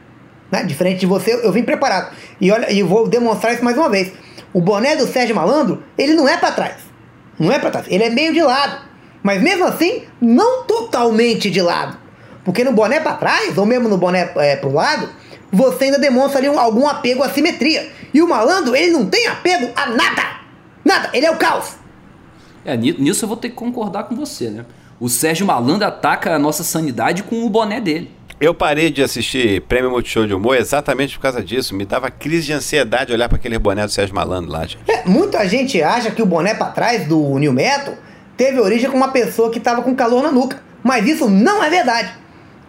Né? 0.51 0.65
Diferente 0.65 1.01
de 1.01 1.07
você, 1.07 1.33
eu 1.33 1.53
vim 1.53 1.63
preparado. 1.63 2.13
E 2.41 2.51
olha, 2.51 2.71
e 2.73 2.83
vou 2.83 3.09
demonstrar 3.09 3.55
isso 3.55 3.65
mais 3.65 3.77
uma 3.77 3.89
vez. 3.89 4.13
O 4.53 4.61
boné 4.61 4.97
do 4.97 5.07
Sérgio 5.07 5.35
Malandro, 5.37 5.83
ele 5.99 6.15
não 6.15 6.29
é 6.29 6.37
pra 6.37 6.51
trás. 6.53 6.77
Não 7.39 7.53
é 7.53 7.59
pra 7.59 7.71
trás, 7.71 7.87
ele 7.89 8.05
é 8.05 8.11
meio 8.11 8.33
de 8.33 8.43
lado. 8.43 8.85
Mas 9.23 9.43
mesmo 9.43 9.65
assim, 9.65 10.05
não 10.21 10.65
totalmente 10.65 11.51
de 11.51 11.61
lado. 11.61 11.99
Porque 12.45 12.63
no 12.65 12.73
boné 12.73 13.01
pra 13.01 13.15
trás, 13.15 13.59
ou 13.59 13.67
mesmo 13.67 13.89
no 13.89 13.99
boné 13.99 14.31
é, 14.37 14.57
pro 14.57 14.73
lado, 14.73 15.09
você 15.53 15.85
ainda 15.87 15.99
demonstra 15.99 16.39
ali 16.39 16.49
um- 16.49 16.59
algum 16.59 16.87
apego 16.87 17.23
à 17.23 17.29
simetria. 17.29 17.91
E 18.15 18.23
o 18.23 18.29
malandro, 18.29 18.75
ele 18.77 18.93
não 18.93 19.05
tem 19.07 19.27
apego 19.27 19.71
a 19.77 19.87
nada. 19.87 20.23
Nada, 20.85 21.11
ele 21.13 21.27
é 21.27 21.31
o 21.31 21.37
caos. 21.37 21.73
É, 22.65 22.77
ni- 22.77 22.97
nisso 22.99 23.25
eu 23.25 23.29
vou 23.29 23.37
ter 23.37 23.49
que 23.51 23.55
concordar 23.57 24.05
com 24.05 24.15
você, 24.15 24.49
né? 24.49 24.65
O 24.99 25.09
Sérgio 25.09 25.47
Malandro 25.47 25.87
ataca 25.87 26.35
a 26.35 26.39
nossa 26.39 26.65
sanidade 26.65 27.23
com 27.23 27.45
o 27.45 27.51
boné 27.51 27.81
dele. 27.81 28.11
Eu 28.39 28.55
parei 28.55 28.91
de 28.91 29.03
assistir 29.03 29.63
Prêmio 29.63 29.91
Multishow 29.91 30.27
de 30.27 30.35
Humor 30.35 30.59
exatamente 30.59 31.17
por 31.17 31.23
causa 31.23 31.43
disso. 31.43 31.75
Me 31.75 31.87
dava 31.87 32.11
crise 32.11 32.47
de 32.47 32.53
ansiedade 32.53 33.11
olhar 33.11 33.31
para 33.31 33.39
aquele 33.39 33.59
boné 33.59 33.87
do 33.87 33.91
Sérgio 33.91 34.15
Malandro 34.15 34.53
lá. 34.53 34.67
É, 34.87 35.09
muita 35.09 35.49
gente 35.49 35.83
acha 35.83 36.11
que 36.11 36.21
o 36.21 36.27
boné 36.27 36.53
pra 36.53 36.67
trás 36.67 37.09
do 37.09 37.39
New 37.39 37.55
Metal 37.55 37.95
teve 38.37 38.61
origem 38.61 38.91
com 38.91 38.97
uma 38.99 39.09
pessoa 39.09 39.51
que 39.51 39.59
tava 39.59 39.81
com 39.81 39.97
calor 39.97 40.23
na 40.23 40.31
nuca. 40.31 40.63
Mas 40.83 41.09
isso 41.09 41.31
não 41.31 41.65
é 41.65 41.71
verdade. 41.71 42.13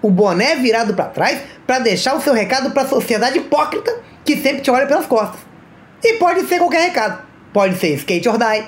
O 0.02 0.10
boné 0.10 0.54
é 0.54 0.56
virado 0.56 0.94
pra 0.94 1.06
trás 1.06 1.42
pra 1.66 1.80
deixar 1.80 2.16
o 2.16 2.22
seu 2.22 2.34
recado 2.34 2.72
pra 2.72 2.88
sociedade 2.88 3.38
hipócrita 3.38 3.94
que 4.24 4.38
sempre 4.38 4.62
te 4.62 4.72
olha 4.72 4.88
pelas 4.88 5.06
costas. 5.06 5.42
E 6.02 6.14
pode 6.14 6.48
ser 6.48 6.60
qualquer 6.60 6.84
recado. 6.84 7.22
Pode 7.52 7.76
ser 7.78 7.94
Skate 7.96 8.30
or 8.30 8.38
Die, 8.38 8.66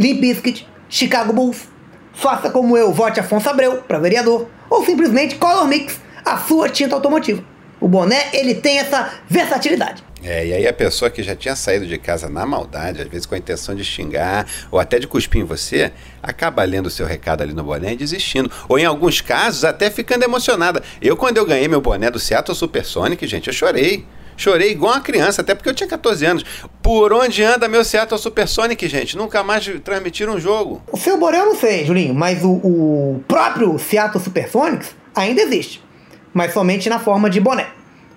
Limp 0.00 0.20
Bizkit, 0.20 0.66
Chicago 0.88 1.32
Bulls. 1.32 1.68
Faça 2.12 2.50
como 2.50 2.76
eu, 2.76 2.92
vote 2.92 3.20
Afonso 3.20 3.48
Abreu 3.48 3.82
pra 3.86 4.00
vereador. 4.00 4.48
Ou 4.68 4.84
simplesmente 4.84 5.36
Color 5.36 5.68
Mix, 5.68 6.00
a 6.24 6.38
sua 6.38 6.68
tinta 6.68 6.94
automotiva. 6.94 7.42
O 7.80 7.88
boné, 7.88 8.28
ele 8.32 8.54
tem 8.54 8.78
essa 8.78 9.10
versatilidade. 9.28 10.04
É, 10.22 10.46
e 10.46 10.52
aí 10.52 10.68
a 10.68 10.72
pessoa 10.72 11.10
que 11.10 11.22
já 11.22 11.34
tinha 11.34 11.56
saído 11.56 11.86
de 11.86 11.96
casa 11.96 12.28
na 12.28 12.44
maldade, 12.44 13.00
às 13.00 13.08
vezes 13.08 13.24
com 13.24 13.34
a 13.34 13.38
intenção 13.38 13.74
de 13.74 13.82
xingar 13.82 14.46
ou 14.70 14.78
até 14.78 14.98
de 14.98 15.06
cuspir 15.06 15.40
em 15.40 15.44
você, 15.44 15.90
acaba 16.22 16.62
lendo 16.62 16.86
o 16.86 16.90
seu 16.90 17.06
recado 17.06 17.42
ali 17.42 17.54
no 17.54 17.62
boné 17.62 17.94
e 17.94 17.96
desistindo. 17.96 18.50
Ou 18.68 18.78
em 18.78 18.84
alguns 18.84 19.22
casos, 19.22 19.64
até 19.64 19.90
ficando 19.90 20.22
emocionada. 20.22 20.82
Eu, 21.00 21.16
quando 21.16 21.38
eu 21.38 21.46
ganhei 21.46 21.68
meu 21.68 21.80
boné 21.80 22.10
do 22.10 22.18
Seattle 22.18 22.54
Supersonic, 22.54 23.26
gente, 23.26 23.48
eu 23.48 23.54
chorei. 23.54 24.04
Chorei 24.36 24.70
igual 24.70 24.94
uma 24.94 25.00
criança, 25.00 25.42
até 25.42 25.54
porque 25.54 25.68
eu 25.68 25.74
tinha 25.74 25.88
14 25.88 26.24
anos. 26.24 26.44
Por 26.82 27.12
onde 27.12 27.42
anda 27.42 27.68
meu 27.68 27.84
Seattle 27.84 28.18
Supersonic, 28.18 28.88
gente? 28.88 29.16
Nunca 29.16 29.42
mais 29.42 29.66
transmitiram 29.82 30.34
um 30.34 30.40
jogo. 30.40 30.82
O 30.90 30.96
seu 30.96 31.18
Borel 31.18 31.40
eu 31.40 31.46
não 31.46 31.56
sei, 31.56 31.84
Julinho, 31.84 32.14
mas 32.14 32.42
o, 32.42 32.50
o 32.50 33.24
próprio 33.26 33.78
Seattle 33.78 34.22
Supersonics 34.22 34.94
ainda 35.14 35.42
existe. 35.42 35.82
Mas 36.32 36.52
somente 36.52 36.88
na 36.88 36.98
forma 36.98 37.28
de 37.28 37.40
boné. 37.40 37.66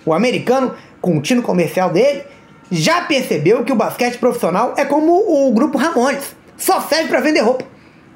O 0.06 0.14
americano, 0.14 0.74
com 1.02 1.18
o 1.18 1.22
tino 1.22 1.42
comercial 1.42 1.90
dele, 1.90 2.24
já 2.72 3.02
percebeu 3.02 3.64
que 3.64 3.72
o 3.72 3.76
basquete 3.76 4.18
profissional 4.18 4.74
é 4.78 4.86
como 4.86 5.12
o 5.48 5.52
grupo 5.54 5.78
Ramones. 5.78 6.36
Só 6.58 6.80
serve 6.82 7.10
para 7.10 7.20
vender 7.22 7.42
roupa. 7.42 7.66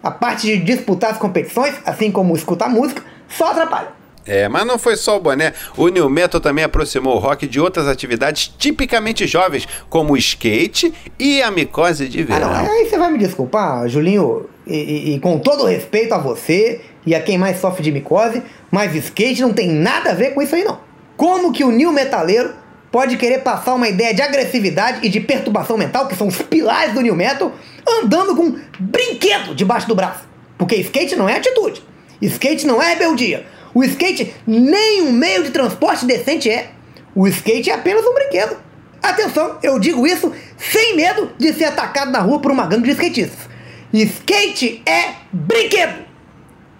A 0.04 0.12
parte 0.12 0.48
de 0.48 0.58
disputar 0.58 1.12
as 1.12 1.18
competições, 1.18 1.76
assim 1.86 2.12
como 2.12 2.36
escutar 2.36 2.70
música, 2.70 3.02
só 3.28 3.52
atrapalha. 3.52 3.90
É, 4.26 4.48
mas 4.50 4.66
não 4.66 4.78
foi 4.78 4.98
só 4.98 5.16
o 5.16 5.20
boné. 5.22 5.54
O 5.78 5.88
New 5.88 6.10
Metal 6.10 6.40
também 6.42 6.64
aproximou 6.66 7.16
o 7.16 7.20
rock 7.20 7.48
de 7.48 7.60
outras 7.62 7.88
atividades 7.88 8.48
tipicamente 8.58 9.26
jovens, 9.26 9.66
como 9.90 10.14
o 10.14 10.18
skate 10.18 10.94
e 11.18 11.42
a 11.42 11.50
micose 11.50 12.10
de 12.10 12.22
Ah, 12.24 12.26
verão. 12.26 12.52
não, 12.54 12.72
aí 12.72 12.86
você 12.90 12.98
vai 12.98 13.10
me 13.12 13.18
desculpar, 13.18 13.88
Julinho, 13.88 14.50
e, 14.66 14.76
e- 14.76 15.16
e 15.16 15.20
com 15.22 15.40
todo 15.40 15.64
respeito 15.66 16.14
a 16.14 16.18
você 16.18 16.82
e 17.08 17.16
a 17.16 17.22
quem 17.22 17.38
mais 17.38 17.62
sofre 17.62 17.82
de 17.82 17.90
micose, 17.90 18.44
mas 18.70 18.94
skate 18.94 19.42
não 19.42 19.54
tem 19.54 19.70
nada 19.70 20.12
a 20.12 20.14
ver 20.14 20.34
com 20.34 20.42
isso 20.42 20.54
aí 20.54 20.66
não. 20.66 20.78
Como 21.16 21.54
que 21.54 21.64
o 21.64 21.72
New 21.72 21.94
Metaleiro 21.94 22.54
pode 22.92 23.16
querer 23.16 23.40
passar 23.40 23.76
uma 23.76 23.88
ideia 23.88 24.14
de 24.14 24.22
agressividade 24.22 25.00
e 25.02 25.10
de 25.10 25.22
perturbação 25.22 25.78
mental, 25.78 26.10
que 26.10 26.18
são 26.18 26.28
os 26.28 26.42
pilares 26.42 26.94
do 26.94 27.00
New 27.00 27.16
Metal, 27.16 27.54
andando 27.88 28.36
com 28.36 28.44
um 28.44 28.60
brinquedo 28.78 29.56
debaixo 29.56 29.88
do 29.88 29.96
braço? 29.96 30.28
Porque 30.58 30.76
skate 30.76 31.16
não 31.16 31.30
é 31.30 31.38
atitude, 31.38 31.82
skate 32.22 32.68
não 32.68 32.82
é 32.82 32.90
rebeldia, 32.90 33.46
o 33.74 33.86
skate 33.86 34.34
nem 34.46 35.04
um 35.04 35.14
meio 35.14 35.44
de 35.44 35.52
transporte 35.52 36.06
decente 36.06 36.50
é. 36.50 36.72
O 37.16 37.26
skate 37.28 37.70
é 37.70 37.74
apenas 37.74 38.06
um 38.06 38.14
brinquedo. 38.14 38.58
Atenção, 39.02 39.60
eu 39.64 39.80
digo 39.80 40.06
isso 40.06 40.34
sem 40.58 40.96
medo 40.96 41.32
de 41.38 41.54
ser 41.54 41.66
atacado 41.66 42.12
na 42.12 42.20
rua 42.20 42.40
por 42.40 42.52
uma 42.52 42.68
gangue 42.68 42.84
de 42.84 42.92
skatistas. 42.92 43.48
Skate 43.94 44.82
é 44.86 45.14
brinquedo! 45.32 46.07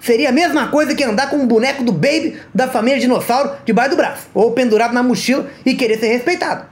Seria 0.08 0.30
a 0.30 0.32
mesma 0.32 0.70
coisa 0.70 0.96
que 0.96 1.04
andar 1.04 1.30
com 1.30 1.36
um 1.36 1.46
boneco 1.46 1.84
do 1.84 1.92
Baby 1.92 2.40
da 2.56 2.70
família 2.70 2.98
Dinossauro 2.98 3.58
debaixo 3.66 3.90
do 3.90 3.98
braço, 3.98 4.30
ou 4.34 4.54
pendurado 4.54 4.94
na 4.94 5.04
mochila 5.04 5.50
e 5.66 5.76
querer 5.76 6.00
ser 6.00 6.08
respeitado. 6.08 6.66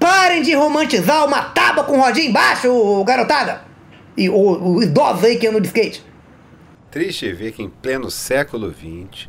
Parem 0.00 0.42
de 0.42 0.52
romantizar 0.52 1.24
uma 1.24 1.42
tábua 1.42 1.84
com 1.84 2.00
rodinha 2.00 2.28
embaixo, 2.28 3.04
garotada! 3.04 3.62
E 4.16 4.28
os 4.28 4.82
idosos 4.82 5.22
aí 5.22 5.36
que 5.36 5.46
andam 5.46 5.60
de 5.60 5.68
skate. 5.68 6.04
Triste 6.90 7.32
ver 7.32 7.52
que 7.52 7.62
em 7.62 7.70
pleno 7.70 8.10
século 8.10 8.74
XX 8.74 9.28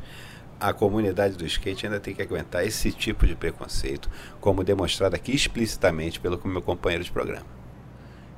a 0.60 0.74
comunidade 0.74 1.36
do 1.38 1.46
skate 1.46 1.86
ainda 1.86 2.00
tem 2.00 2.16
que 2.16 2.24
aguentar 2.24 2.66
esse 2.66 2.92
tipo 2.92 3.28
de 3.28 3.36
preconceito, 3.36 4.10
como 4.42 4.64
demonstrado 4.64 5.16
aqui 5.16 5.32
explicitamente 5.32 6.20
pelo 6.20 6.42
meu 6.44 6.64
companheiro 6.64 7.04
de 7.04 7.12
programa. 7.12 7.57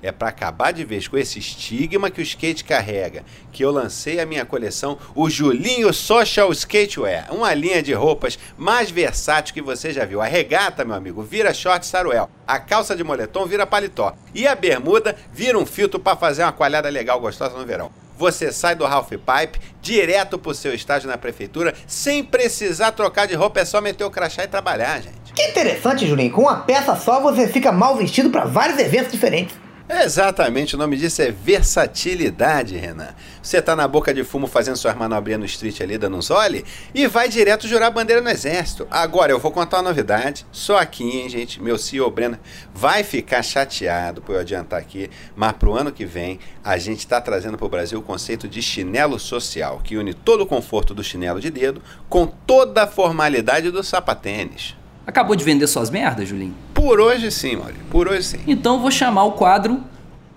É 0.01 0.11
para 0.11 0.29
acabar 0.29 0.71
de 0.71 0.85
vez 0.85 1.07
com 1.07 1.17
esse 1.17 1.39
estigma 1.39 2.09
que 2.09 2.21
o 2.21 2.23
skate 2.23 2.63
carrega, 2.63 3.25
que 3.51 3.63
eu 3.63 3.71
lancei 3.71 4.19
a 4.19 4.25
minha 4.25 4.45
coleção, 4.45 4.97
o 5.13 5.29
Julinho 5.29 5.93
Social 5.93 6.51
Skatewear, 6.53 7.33
uma 7.33 7.53
linha 7.53 7.83
de 7.83 7.91
roupas 7.91 8.39
mais 8.57 8.89
versátil 8.89 9.53
que 9.53 9.61
você 9.61 9.91
já 9.91 10.05
viu. 10.05 10.21
A 10.21 10.25
regata, 10.25 10.85
meu 10.85 10.95
amigo, 10.95 11.21
vira 11.21 11.53
short 11.53 11.85
saruel, 11.85 12.29
a 12.47 12.59
calça 12.59 12.95
de 12.95 13.03
moletom 13.03 13.45
vira 13.45 13.67
paletó 13.67 14.15
e 14.33 14.47
a 14.47 14.55
bermuda 14.55 15.15
vira 15.33 15.59
um 15.59 15.65
filtro 15.65 15.99
para 15.99 16.15
fazer 16.15 16.43
uma 16.43 16.53
coalhada 16.53 16.87
legal 16.87 17.19
gostosa 17.19 17.57
no 17.57 17.65
verão. 17.65 17.91
Você 18.17 18.51
sai 18.51 18.75
do 18.75 18.85
Half 18.85 19.09
Pipe 19.11 19.59
direto 19.81 20.37
pro 20.37 20.53
seu 20.53 20.73
estágio 20.73 21.09
na 21.09 21.17
prefeitura, 21.17 21.73
sem 21.87 22.21
precisar 22.23 22.91
trocar 22.91 23.25
de 23.25 23.33
roupa, 23.33 23.61
é 23.61 23.65
só 23.65 23.79
meter 23.79 24.03
o 24.03 24.11
crachá 24.11 24.43
e 24.43 24.47
trabalhar, 24.47 25.01
gente. 25.01 25.33
Que 25.33 25.43
interessante, 25.43 26.05
Julinho. 26.05 26.31
Com 26.31 26.41
uma 26.41 26.57
peça 26.57 26.97
só 26.97 27.21
você 27.21 27.47
fica 27.47 27.71
mal 27.71 27.95
vestido 27.95 28.29
para 28.29 28.43
vários 28.43 28.77
eventos 28.77 29.11
diferentes. 29.11 29.55
Exatamente, 29.91 30.75
o 30.75 30.77
nome 30.77 30.95
disso 30.95 31.19
é 31.23 31.31
versatilidade, 31.31 32.77
Renan. 32.77 33.09
Você 33.41 33.59
tá 33.59 33.75
na 33.75 33.87
boca 33.87 34.13
de 34.13 34.23
fumo 34.23 34.45
fazendo 34.45 34.77
suas 34.77 34.95
manobrinhas 34.95 35.39
no 35.39 35.47
street 35.47 35.81
ali, 35.81 35.97
dando 35.97 36.15
uns 36.15 36.29
olhe, 36.29 36.63
e 36.93 37.07
vai 37.07 37.27
direto 37.27 37.67
jurar 37.67 37.89
bandeira 37.89 38.21
no 38.21 38.29
exército. 38.29 38.85
Agora, 38.91 39.31
eu 39.31 39.39
vou 39.39 39.51
contar 39.51 39.77
uma 39.77 39.89
novidade, 39.89 40.45
só 40.51 40.77
aqui, 40.77 41.03
hein, 41.03 41.27
gente, 41.27 41.59
meu 41.59 41.75
CEO 41.75 42.11
Breno 42.11 42.37
vai 42.71 43.03
ficar 43.03 43.41
chateado 43.41 44.21
por 44.21 44.35
eu 44.35 44.41
adiantar 44.41 44.79
aqui, 44.79 45.09
mas 45.35 45.53
pro 45.53 45.73
ano 45.73 45.91
que 45.91 46.05
vem, 46.05 46.39
a 46.63 46.77
gente 46.77 47.07
tá 47.07 47.19
trazendo 47.19 47.57
pro 47.57 47.67
Brasil 47.67 47.97
o 47.97 48.03
conceito 48.03 48.47
de 48.47 48.61
chinelo 48.61 49.19
social, 49.19 49.81
que 49.83 49.97
une 49.97 50.13
todo 50.13 50.41
o 50.41 50.47
conforto 50.47 50.93
do 50.93 51.03
chinelo 51.03 51.41
de 51.41 51.49
dedo 51.49 51.81
com 52.07 52.27
toda 52.27 52.83
a 52.83 52.87
formalidade 52.87 53.71
do 53.71 53.83
sapatênis. 53.83 54.77
Acabou 55.09 55.35
de 55.35 55.43
vender 55.43 55.65
suas 55.65 55.89
merdas, 55.89 56.29
Julinho? 56.29 56.53
Por 56.71 56.99
hoje 56.99 57.31
sim, 57.31 57.55
Maurício. 57.55 57.81
Por 57.89 58.07
hoje 58.07 58.21
sim. 58.21 58.37
Então 58.45 58.79
vou 58.79 58.91
chamar 58.91 59.23
o 59.23 59.31
quadro 59.31 59.83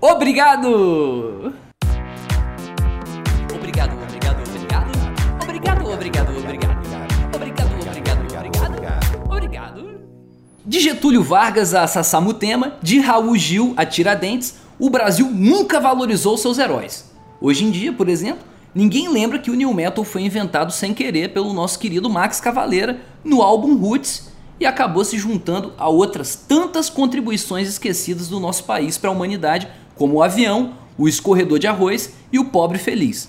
Obrigado! 0.01 1.53
Obrigado, 3.55 3.93
obrigado, 4.03 4.43
obrigado. 4.49 4.91
Obrigado, 5.43 5.93
obrigado, 5.93 6.31
obrigado. 6.39 6.73
Obrigado, 7.35 7.73
obrigado, 7.87 8.47
obrigado. 8.49 9.31
Obrigado. 9.31 10.01
De 10.65 10.81
Getúlio 10.81 11.23
Vargas 11.23 11.75
a 11.75 11.87
Sassamutema, 11.87 12.79
de 12.83 12.99
Raul 12.99 13.37
Gil 13.37 13.75
a 13.77 13.85
Tiradentes, 13.85 14.55
o 14.79 14.89
Brasil 14.89 15.31
nunca 15.31 15.81
valorizou 15.81 16.39
seus 16.39 16.57
heróis. 16.57 17.13
Hoje 17.43 17.67
em 17.67 17.71
dia, 17.71 17.93
por 17.93 18.09
exemplo, 18.09 18.43
ninguém 18.75 19.07
lembra 19.11 19.39
que 19.39 19.51
o 19.51 19.55
New 19.55 19.75
Metal 19.75 20.03
foi 20.03 20.23
inventado 20.23 20.73
sem 20.73 20.95
querer 20.95 21.29
pelo 21.35 21.53
nosso 21.53 21.79
querido 21.79 22.09
Max 22.09 22.41
Cavaleira 22.41 23.03
no 23.23 23.43
álbum 23.43 23.77
Roots 23.77 24.32
e 24.63 24.67
acabou 24.67 25.05
se 25.05 25.19
juntando 25.19 25.73
a 25.77 25.89
outras 25.89 26.37
tantas 26.37 26.89
contribuições 26.89 27.69
esquecidas 27.69 28.29
do 28.29 28.39
nosso 28.39 28.63
país 28.63 28.97
para 28.97 29.11
a 29.11 29.13
humanidade, 29.13 29.67
como 29.97 30.15
o 30.15 30.23
avião, 30.23 30.75
o 30.97 31.09
escorredor 31.09 31.59
de 31.59 31.67
arroz 31.67 32.13
e 32.33 32.39
o 32.39 32.45
pobre 32.45 32.79
feliz. 32.79 33.29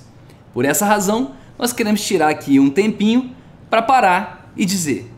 Por 0.53 0.63
essa 0.63 0.85
razão, 0.85 1.31
nós 1.57 1.73
queremos 1.73 2.01
tirar 2.01 2.29
aqui 2.29 2.59
um 2.59 2.69
tempinho 2.69 3.35
para 3.67 3.81
parar 3.81 4.51
e 4.55 4.63
dizer: 4.63 5.11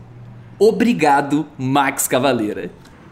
Obrigado, 0.58 1.44
Max 1.58 2.08
Cavaleira. 2.08 2.70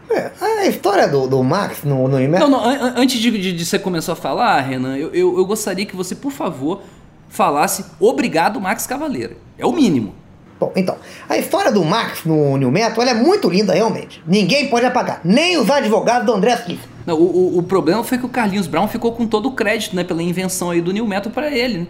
É, 0.09 0.31
a 0.41 0.65
história 0.65 1.07
do, 1.07 1.27
do 1.27 1.43
Max 1.43 1.83
no, 1.83 2.07
no 2.07 2.19
Não, 2.19 2.49
não, 2.49 2.63
an 2.63 2.93
antes 2.97 3.19
de, 3.19 3.29
de, 3.29 3.53
de, 3.53 3.65
você 3.65 3.77
começar 3.77 4.13
a 4.13 4.15
falar, 4.15 4.61
Renan, 4.61 4.97
eu, 4.97 5.13
eu, 5.13 5.37
eu 5.37 5.45
gostaria 5.45 5.85
que 5.85 5.95
você, 5.95 6.15
por 6.15 6.31
favor, 6.31 6.81
falasse 7.29 7.85
obrigado, 7.99 8.59
Max 8.59 8.87
Cavaleira. 8.87 9.37
É 9.59 9.65
o 9.65 9.71
mínimo. 9.71 10.15
Bom, 10.59 10.71
então, 10.75 10.95
a 11.27 11.37
história 11.37 11.71
do 11.71 11.83
Max 11.83 12.23
no 12.23 12.55
New 12.55 12.71
Metal 12.71 13.03
é 13.03 13.13
muito 13.13 13.49
linda, 13.49 13.73
realmente. 13.73 14.23
Ninguém 14.25 14.69
pode 14.69 14.85
apagar, 14.85 15.19
nem 15.23 15.57
os 15.57 15.69
advogados 15.69 16.25
do 16.25 16.33
André 16.33 16.53
Smith. 16.61 16.79
Não, 17.05 17.15
o, 17.15 17.55
o, 17.55 17.57
o, 17.59 17.63
problema 17.63 18.03
foi 18.03 18.17
que 18.17 18.25
o 18.25 18.29
Carlinhos 18.29 18.65
Brown 18.65 18.87
ficou 18.87 19.11
com 19.11 19.27
todo 19.27 19.49
o 19.49 19.51
crédito, 19.51 19.95
né, 19.95 20.03
pela 20.03 20.23
invenção 20.23 20.71
aí 20.71 20.81
do 20.81 20.91
New 20.91 21.05
Metal 21.05 21.31
para 21.31 21.51
ele. 21.51 21.79
Né? 21.79 21.87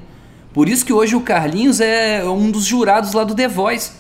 Por 0.53 0.67
isso 0.67 0.85
que 0.85 0.91
hoje 0.91 1.15
o 1.15 1.21
Carlinhos 1.21 1.79
é 1.79 2.23
um 2.25 2.49
dos 2.49 2.65
jurados 2.65 3.13
lá 3.13 3.23
do 3.23 3.35
The 3.35 3.47
Voice. 3.47 3.91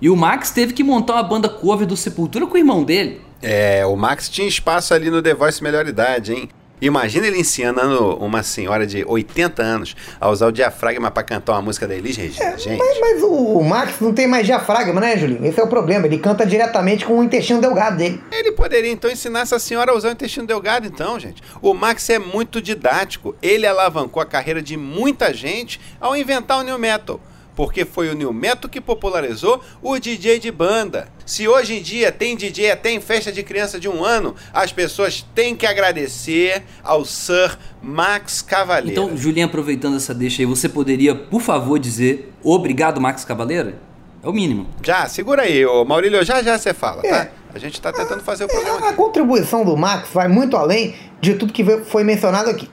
E 0.00 0.08
o 0.08 0.16
Max 0.16 0.50
teve 0.50 0.72
que 0.72 0.82
montar 0.82 1.14
uma 1.14 1.22
banda 1.22 1.48
cover 1.48 1.86
do 1.86 1.96
Sepultura 1.96 2.46
com 2.46 2.54
o 2.54 2.58
irmão 2.58 2.82
dele. 2.82 3.20
É, 3.42 3.84
o 3.84 3.94
Max 3.94 4.28
tinha 4.28 4.48
espaço 4.48 4.94
ali 4.94 5.10
no 5.10 5.22
The 5.22 5.34
Voice 5.34 5.62
Melhor 5.62 5.86
Idade, 5.86 6.32
hein? 6.32 6.48
Imagina 6.84 7.26
ele 7.26 7.38
ensinando 7.38 8.14
uma 8.16 8.42
senhora 8.42 8.86
de 8.86 9.02
80 9.06 9.62
anos 9.62 9.96
a 10.20 10.28
usar 10.28 10.48
o 10.48 10.52
diafragma 10.52 11.10
para 11.10 11.22
cantar 11.22 11.52
uma 11.52 11.62
música 11.62 11.88
da 11.88 11.94
Elis 11.94 12.14
Regina, 12.14 12.50
é, 12.50 12.58
gente. 12.58 12.78
Mas, 12.78 13.00
mas, 13.00 13.22
o 13.22 13.62
Max 13.62 14.00
não 14.00 14.12
tem 14.12 14.26
mais 14.26 14.44
diafragma, 14.44 15.00
né, 15.00 15.16
Julinho? 15.16 15.46
Esse 15.46 15.58
é 15.58 15.62
o 15.62 15.66
problema. 15.66 16.06
Ele 16.06 16.18
canta 16.18 16.44
diretamente 16.44 17.06
com 17.06 17.18
o 17.18 17.24
intestino 17.24 17.58
delgado 17.58 17.96
dele. 17.96 18.22
Ele 18.30 18.52
poderia 18.52 18.92
então 18.92 19.10
ensinar 19.10 19.40
essa 19.40 19.58
senhora 19.58 19.92
a 19.92 19.94
usar 19.94 20.10
o 20.10 20.12
intestino 20.12 20.46
delgado, 20.46 20.86
então, 20.86 21.18
gente. 21.18 21.42
O 21.62 21.72
Max 21.72 22.10
é 22.10 22.18
muito 22.18 22.60
didático. 22.60 23.34
Ele 23.40 23.66
alavancou 23.66 24.22
a 24.22 24.26
carreira 24.26 24.60
de 24.60 24.76
muita 24.76 25.32
gente 25.32 25.80
ao 25.98 26.14
inventar 26.14 26.58
o 26.58 26.62
new 26.62 26.78
metal 26.78 27.18
porque 27.54 27.84
foi 27.84 28.08
o 28.08 28.14
New 28.14 28.32
Metal 28.32 28.68
que 28.68 28.80
popularizou 28.80 29.60
o 29.82 29.98
DJ 29.98 30.38
de 30.38 30.50
banda. 30.50 31.08
Se 31.24 31.46
hoje 31.48 31.78
em 31.78 31.82
dia 31.82 32.10
tem 32.10 32.36
DJ 32.36 32.72
até 32.72 32.90
em 32.90 33.00
festa 33.00 33.30
de 33.32 33.42
criança 33.42 33.78
de 33.78 33.88
um 33.88 34.04
ano, 34.04 34.34
as 34.52 34.72
pessoas 34.72 35.24
têm 35.34 35.54
que 35.54 35.66
agradecer 35.66 36.64
ao 36.82 37.04
Sir 37.04 37.56
Max 37.82 38.42
Cavaleira. 38.42 38.90
Então, 38.90 39.16
Julinho, 39.16 39.46
aproveitando 39.46 39.96
essa 39.96 40.14
deixa 40.14 40.42
aí, 40.42 40.46
você 40.46 40.68
poderia, 40.68 41.14
por 41.14 41.40
favor, 41.40 41.78
dizer 41.78 42.32
obrigado, 42.42 43.00
Max 43.00 43.24
Cavaleira? 43.24 43.78
É 44.22 44.28
o 44.28 44.32
mínimo. 44.32 44.66
Já, 44.82 45.06
segura 45.06 45.42
aí, 45.42 45.64
ô 45.66 45.84
Maurílio, 45.84 46.24
já 46.24 46.42
já 46.42 46.58
você 46.58 46.72
fala, 46.72 47.02
tá? 47.02 47.08
é. 47.08 47.24
tá? 47.24 47.30
A 47.54 47.58
gente 47.58 47.74
está 47.74 47.92
tentando 47.92 48.20
fazer 48.22 48.44
o 48.44 48.48
programa 48.48 48.86
a, 48.86 48.90
a 48.90 48.92
contribuição 48.94 49.64
do 49.64 49.76
Max 49.76 50.08
vai 50.12 50.26
muito 50.26 50.56
além 50.56 50.94
de 51.20 51.34
tudo 51.34 51.52
que 51.52 51.64
foi 51.84 52.02
mencionado 52.02 52.50
aqui. 52.50 52.68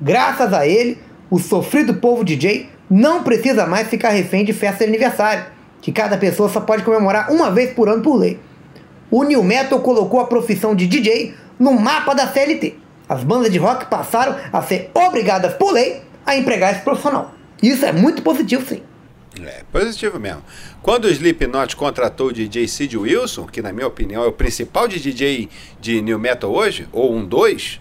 Graças 0.00 0.52
a 0.52 0.66
ele, 0.66 0.98
o 1.28 1.38
sofrido 1.38 1.94
povo 1.94 2.22
DJ 2.22 2.68
não 2.90 3.22
precisa 3.22 3.66
mais 3.66 3.88
ficar 3.88 4.10
refém 4.10 4.44
de 4.44 4.52
festa 4.52 4.84
de 4.84 4.90
aniversário, 4.90 5.46
que 5.80 5.92
cada 5.92 6.16
pessoa 6.16 6.48
só 6.48 6.60
pode 6.60 6.82
comemorar 6.82 7.30
uma 7.30 7.50
vez 7.50 7.72
por 7.72 7.88
ano 7.88 8.02
por 8.02 8.16
lei. 8.16 8.38
O 9.10 9.22
New 9.22 9.42
Metal 9.44 9.78
colocou 9.80 10.20
a 10.20 10.26
profissão 10.26 10.74
de 10.74 10.86
DJ 10.86 11.34
no 11.58 11.72
mapa 11.78 12.14
da 12.14 12.26
CLT. 12.26 12.76
As 13.08 13.22
bandas 13.22 13.52
de 13.52 13.58
rock 13.58 13.86
passaram 13.86 14.34
a 14.52 14.62
ser 14.62 14.90
obrigadas 14.94 15.54
por 15.54 15.72
lei 15.72 16.02
a 16.24 16.36
empregar 16.36 16.72
esse 16.72 16.82
profissional. 16.82 17.34
Isso 17.62 17.84
é 17.84 17.92
muito 17.92 18.22
positivo, 18.22 18.66
sim. 18.66 18.82
É, 19.42 19.62
positivo 19.72 20.18
mesmo. 20.18 20.42
Quando 20.82 21.06
o 21.06 21.10
Slipknot 21.10 21.76
contratou 21.76 22.28
o 22.28 22.32
DJ 22.32 22.68
Sid 22.68 22.96
Wilson, 22.96 23.46
que 23.46 23.60
na 23.60 23.72
minha 23.72 23.86
opinião 23.86 24.22
é 24.22 24.26
o 24.26 24.32
principal 24.32 24.86
de 24.86 25.00
DJ 25.00 25.48
de 25.80 26.00
New 26.00 26.18
Metal 26.18 26.50
hoje, 26.50 26.88
ou 26.92 27.12
um 27.12 27.24
dois, 27.24 27.80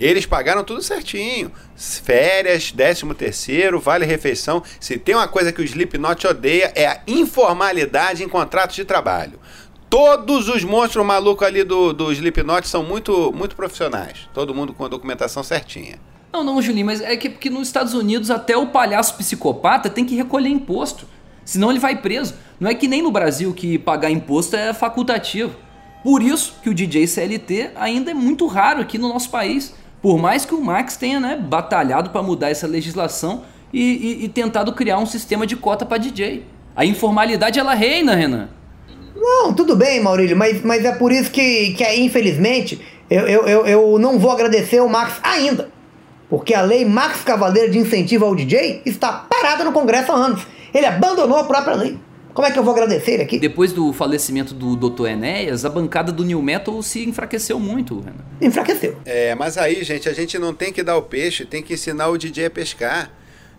eles 0.00 0.26
pagaram 0.26 0.64
tudo 0.64 0.82
certinho. 0.82 1.52
Férias, 1.76 2.72
13 2.72 3.14
terceiro, 3.14 3.78
vale 3.78 4.06
refeição. 4.06 4.62
Se 4.80 4.98
tem 4.98 5.14
uma 5.14 5.28
coisa 5.28 5.52
que 5.52 5.60
o 5.60 5.64
Slipknot 5.64 6.26
odeia 6.26 6.72
é 6.74 6.86
a 6.86 7.00
informalidade 7.06 8.24
em 8.24 8.28
contratos 8.28 8.76
de 8.76 8.84
trabalho. 8.84 9.38
Todos 9.90 10.48
os 10.48 10.64
monstros 10.64 11.04
malucos 11.04 11.46
ali 11.46 11.64
do, 11.64 11.92
do 11.92 12.12
Slipknot 12.12 12.66
são 12.68 12.82
muito, 12.82 13.32
muito 13.32 13.56
profissionais. 13.56 14.28
Todo 14.32 14.54
mundo 14.54 14.72
com 14.72 14.84
a 14.84 14.88
documentação 14.88 15.42
certinha. 15.42 15.98
Não, 16.32 16.44
não, 16.44 16.62
Julinho, 16.62 16.86
mas 16.86 17.00
é 17.00 17.16
que 17.16 17.28
porque 17.28 17.50
nos 17.50 17.66
Estados 17.66 17.92
Unidos 17.92 18.30
até 18.30 18.56
o 18.56 18.68
palhaço 18.68 19.16
psicopata 19.16 19.90
tem 19.90 20.04
que 20.04 20.14
recolher 20.14 20.48
imposto. 20.48 21.06
Senão 21.44 21.70
ele 21.70 21.80
vai 21.80 22.00
preso. 22.00 22.34
Não 22.60 22.70
é 22.70 22.74
que 22.74 22.86
nem 22.86 23.02
no 23.02 23.10
Brasil 23.10 23.52
que 23.52 23.78
pagar 23.78 24.10
imposto 24.10 24.54
é 24.54 24.72
facultativo. 24.72 25.56
Por 26.04 26.22
isso 26.22 26.54
que 26.62 26.70
o 26.70 26.74
DJ 26.74 27.08
CLT 27.08 27.72
ainda 27.74 28.12
é 28.12 28.14
muito 28.14 28.46
raro 28.46 28.80
aqui 28.80 28.96
no 28.96 29.08
nosso 29.08 29.28
país. 29.28 29.74
Por 30.02 30.18
mais 30.18 30.44
que 30.44 30.54
o 30.54 30.60
Max 30.60 30.96
tenha 30.96 31.20
né, 31.20 31.36
batalhado 31.36 32.10
para 32.10 32.22
mudar 32.22 32.50
essa 32.50 32.66
legislação 32.66 33.42
e, 33.72 33.80
e, 33.80 34.24
e, 34.24 34.28
tentado 34.28 34.72
criar 34.72 34.98
um 34.98 35.06
sistema 35.06 35.46
de 35.46 35.56
cota 35.56 35.84
para 35.84 35.98
DJ. 35.98 36.44
A 36.74 36.84
informalidade 36.84 37.58
ela 37.58 37.74
reina, 37.74 38.14
Renan. 38.14 38.48
Não, 39.14 39.52
tudo 39.52 39.76
bem, 39.76 40.00
Maurílio, 40.00 40.36
mas, 40.36 40.62
mas 40.64 40.84
é 40.84 40.92
por 40.92 41.12
isso 41.12 41.30
que, 41.30 41.74
que 41.74 41.94
infelizmente, 41.96 42.80
eu, 43.08 43.28
eu, 43.28 43.46
eu, 43.46 43.66
eu 43.66 43.98
não 43.98 44.18
vou 44.18 44.30
agradecer 44.30 44.80
o 44.80 44.88
Max 44.88 45.20
ainda. 45.22 45.68
Porque 46.28 46.54
a 46.54 46.62
lei 46.62 46.84
Max 46.84 47.22
Cavaleiro 47.22 47.72
de 47.72 47.78
incentivo 47.78 48.24
ao 48.24 48.34
DJ 48.34 48.82
está 48.86 49.12
parada 49.12 49.64
no 49.64 49.72
Congresso 49.72 50.12
há 50.12 50.14
anos. 50.14 50.46
Ele 50.72 50.86
abandonou 50.86 51.36
a 51.36 51.44
própria 51.44 51.74
lei. 51.74 51.98
Como 52.32 52.46
é 52.46 52.50
que 52.50 52.58
eu 52.58 52.62
vou 52.62 52.72
agradecer 52.72 53.12
ele 53.12 53.22
aqui? 53.22 53.38
Depois 53.38 53.72
do 53.72 53.92
falecimento 53.92 54.54
do 54.54 54.76
Dr. 54.76 55.06
Enéas, 55.08 55.64
a 55.64 55.68
bancada 55.68 56.12
do 56.12 56.24
New 56.24 56.40
Metal 56.40 56.82
se 56.82 57.08
enfraqueceu 57.08 57.58
muito, 57.58 58.00
Renan. 58.00 58.24
Enfraqueceu. 58.40 58.96
É, 59.04 59.34
mas 59.34 59.58
aí, 59.58 59.82
gente, 59.82 60.08
a 60.08 60.12
gente 60.12 60.38
não 60.38 60.54
tem 60.54 60.72
que 60.72 60.82
dar 60.82 60.96
o 60.96 61.02
peixe, 61.02 61.44
tem 61.44 61.62
que 61.62 61.74
ensinar 61.74 62.08
o 62.08 62.16
DJ 62.16 62.46
a 62.46 62.50
pescar. 62.50 63.10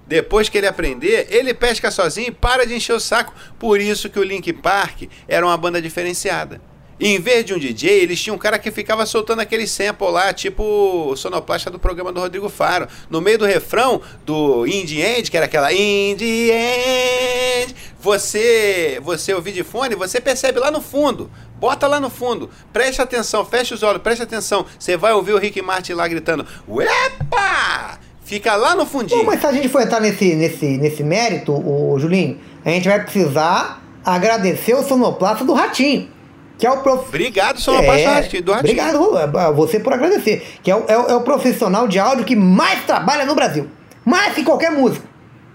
Depois 0.07 0.49
que 0.49 0.57
ele 0.57 0.67
aprender, 0.67 1.27
ele 1.29 1.53
pesca 1.53 1.91
sozinho 1.91 2.29
e 2.29 2.31
para 2.31 2.65
de 2.65 2.73
encher 2.73 2.93
o 2.93 2.99
saco. 2.99 3.33
Por 3.59 3.79
isso 3.79 4.09
que 4.09 4.19
o 4.19 4.23
Link 4.23 4.51
Park 4.53 5.03
era 5.27 5.45
uma 5.45 5.55
banda 5.55 5.81
diferenciada. 5.81 6.61
Em 7.03 7.19
vez 7.19 7.43
de 7.43 7.51
um 7.51 7.57
DJ, 7.57 8.01
eles 8.01 8.21
tinham 8.21 8.35
um 8.35 8.39
cara 8.39 8.59
que 8.59 8.69
ficava 8.69 9.07
soltando 9.07 9.39
aquele 9.39 9.65
sample 9.65 10.11
lá, 10.11 10.31
tipo 10.31 11.15
sonoplasta 11.17 11.71
do 11.71 11.79
programa 11.79 12.11
do 12.11 12.19
Rodrigo 12.19 12.47
Faro. 12.47 12.87
No 13.09 13.19
meio 13.19 13.39
do 13.39 13.45
refrão 13.45 13.99
do 14.23 14.67
Indie 14.67 15.01
End, 15.01 15.31
que 15.31 15.35
era 15.35 15.47
aquela 15.47 15.73
Indie 15.73 16.51
End, 16.51 17.75
você, 17.99 19.01
você 19.03 19.33
ouvir 19.33 19.51
de 19.51 19.63
fone, 19.63 19.95
você 19.95 20.21
percebe 20.21 20.59
lá 20.59 20.69
no 20.69 20.79
fundo. 20.79 21.31
Bota 21.59 21.87
lá 21.87 21.99
no 21.99 22.11
fundo. 22.11 22.51
Preste 22.71 23.01
atenção, 23.01 23.43
feche 23.43 23.73
os 23.73 23.81
olhos, 23.81 24.03
preste 24.03 24.21
atenção. 24.21 24.63
Você 24.77 24.95
vai 24.95 25.11
ouvir 25.11 25.33
o 25.33 25.39
Rick 25.39 25.59
Martin 25.59 25.93
lá 25.93 26.07
gritando: 26.07 26.45
Uepa! 26.67 27.99
Fica 28.23 28.55
lá 28.55 28.75
no 28.75 28.85
fundinho. 28.85 29.25
mas 29.25 29.41
se 29.41 29.47
a 29.47 29.51
gente 29.51 29.69
for 29.69 29.81
entrar 29.81 29.99
nesse, 29.99 30.35
nesse, 30.35 30.77
nesse 30.77 31.03
mérito, 31.03 31.51
o 31.51 31.97
Julinho, 31.97 32.39
a 32.63 32.69
gente 32.69 32.87
vai 32.87 33.03
precisar 33.03 33.83
agradecer 34.05 34.75
o 34.75 34.83
sonoplasta 34.83 35.43
do 35.43 35.53
Ratinho 35.53 36.20
que 36.61 36.67
é 36.67 36.69
o 36.69 36.77
prof... 36.77 37.07
Obrigado, 37.07 37.59
Sonoplasta 37.59 38.37
é, 38.37 38.41
do 38.41 38.51
Ratinho. 38.51 38.73
Obrigado 38.83 39.17
a 39.35 39.49
você 39.49 39.79
por 39.79 39.93
agradecer. 39.93 40.45
Que 40.61 40.69
é 40.69 40.75
o, 40.75 40.85
é, 40.87 40.93
é 40.93 41.15
o 41.15 41.21
profissional 41.21 41.87
de 41.87 41.97
áudio 41.97 42.23
que 42.23 42.35
mais 42.35 42.83
trabalha 42.85 43.25
no 43.25 43.33
Brasil. 43.33 43.67
Mais 44.05 44.35
que 44.35 44.43
qualquer 44.43 44.69
músico. 44.69 45.03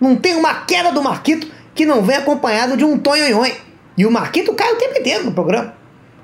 Não 0.00 0.16
tem 0.16 0.34
uma 0.34 0.64
queda 0.64 0.90
do 0.90 1.00
Marquito 1.00 1.46
que 1.76 1.86
não 1.86 2.02
vem 2.02 2.16
acompanhado 2.16 2.76
de 2.76 2.84
um 2.84 2.98
tonhonhon. 2.98 3.48
E 3.96 4.04
o 4.04 4.10
Marquito 4.10 4.52
cai 4.52 4.72
o 4.72 4.78
tempo 4.78 4.98
inteiro 4.98 5.22
no 5.22 5.30
programa. 5.30 5.74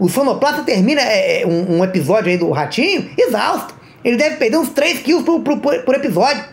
O 0.01 0.09
Sonoplasta 0.09 0.64
termina 0.64 1.01
é, 1.01 1.42
é, 1.42 1.47
um, 1.47 1.79
um, 1.79 1.85
episódio 1.85 2.33
aí 2.33 2.37
do 2.37 2.51
Ratinho 2.51 3.09
exausto. 3.16 3.73
Ele 4.05 4.16
deve 4.16 4.35
perder 4.35 4.57
uns 4.57 4.71
3 4.71 4.99
quilos 4.99 5.23
por, 5.23 5.38
por, 5.42 5.79
por 5.85 5.95
episódio. 5.95 6.45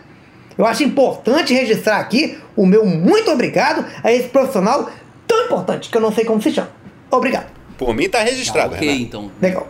Eu 0.56 0.64
acho 0.64 0.84
importante 0.84 1.52
registrar 1.52 1.98
aqui 1.98 2.38
o 2.54 2.64
meu 2.64 2.86
muito 2.86 3.28
obrigado 3.28 3.84
a 4.04 4.12
esse 4.12 4.28
profissional 4.28 4.88
tão 5.26 5.46
importante 5.46 5.90
que 5.90 5.96
eu 5.96 6.00
não 6.00 6.12
sei 6.12 6.24
como 6.24 6.40
se 6.40 6.52
chama. 6.52 6.70
Obrigado. 7.10 7.59
Por 7.80 7.94
mim 7.94 8.10
tá 8.10 8.22
registrado, 8.22 8.74
Ah, 8.74 8.76
ok, 8.76 8.88
Renan. 8.88 9.00
então. 9.00 9.30
Legal. 9.40 9.66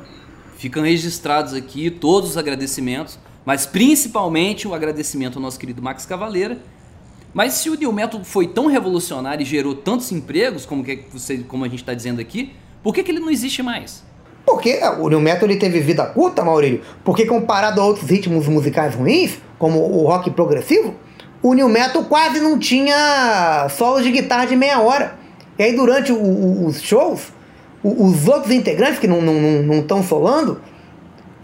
Ficam 0.59 0.83
registrados 0.83 1.55
aqui 1.55 1.89
todos 1.91 2.31
os 2.31 2.37
agradecimentos, 2.37 3.17
mas 3.47 3.67
principalmente 3.67 4.67
o 4.67 4.75
agradecimento 4.75 5.37
ao 5.37 5.43
nosso 5.43 5.57
querido 5.61 5.81
Max 5.81 6.05
Cavaleira. 6.05 6.59
Mas 7.33 7.53
se 7.55 7.71
o 7.71 7.77
New 7.77 7.93
Metal 7.93 8.23
foi 8.25 8.49
tão 8.49 8.67
revolucionário 8.67 9.43
e 9.43 9.47
gerou 9.47 9.77
tantos 9.77 10.11
empregos, 10.11 10.67
como, 10.67 10.83
que 10.83 11.05
você, 11.13 11.39
como 11.39 11.65
a 11.65 11.69
gente 11.69 11.79
está 11.83 11.95
dizendo 11.95 12.21
aqui, 12.21 12.53
por 12.83 12.93
que, 12.93 13.05
que 13.05 13.13
ele 13.13 13.21
não 13.21 13.31
existe 13.31 13.63
mais? 13.63 14.03
Porque 14.45 14.71
é, 14.71 14.91
o 14.91 15.09
New 15.09 15.21
Metal 15.21 15.49
ele 15.49 15.57
teve 15.59 15.79
vida 15.79 16.05
curta, 16.07 16.45
Maurílio. 16.45 16.83
Porque 17.05 17.25
comparado 17.27 17.81
a 17.81 17.85
outros 17.87 18.11
ritmos 18.11 18.49
musicais 18.49 18.97
ruins, 18.97 19.39
como 19.57 19.79
o 19.79 20.05
rock 20.09 20.29
progressivo, 20.33 20.97
o 21.41 21.55
New 21.55 21.69
Metal 21.69 22.03
quase 22.07 22.41
não 22.41 22.59
tinha 22.59 23.69
solos 23.71 24.03
de 24.03 24.11
guitarra 24.11 24.47
de 24.47 24.57
meia 24.57 24.81
hora. 24.81 25.17
E 25.57 25.63
aí 25.63 25.77
durante 25.77 26.11
o- 26.11 26.17
o- 26.21 26.67
os 26.67 26.83
shows, 26.83 27.33
o- 27.83 28.05
os 28.07 28.27
outros 28.29 28.53
integrantes 28.53 28.99
que 28.99 29.07
não 29.07 29.19
estão 29.21 29.35
não, 29.35 29.63
não, 29.63 29.83
tão 29.83 30.03
solando, 30.03 30.61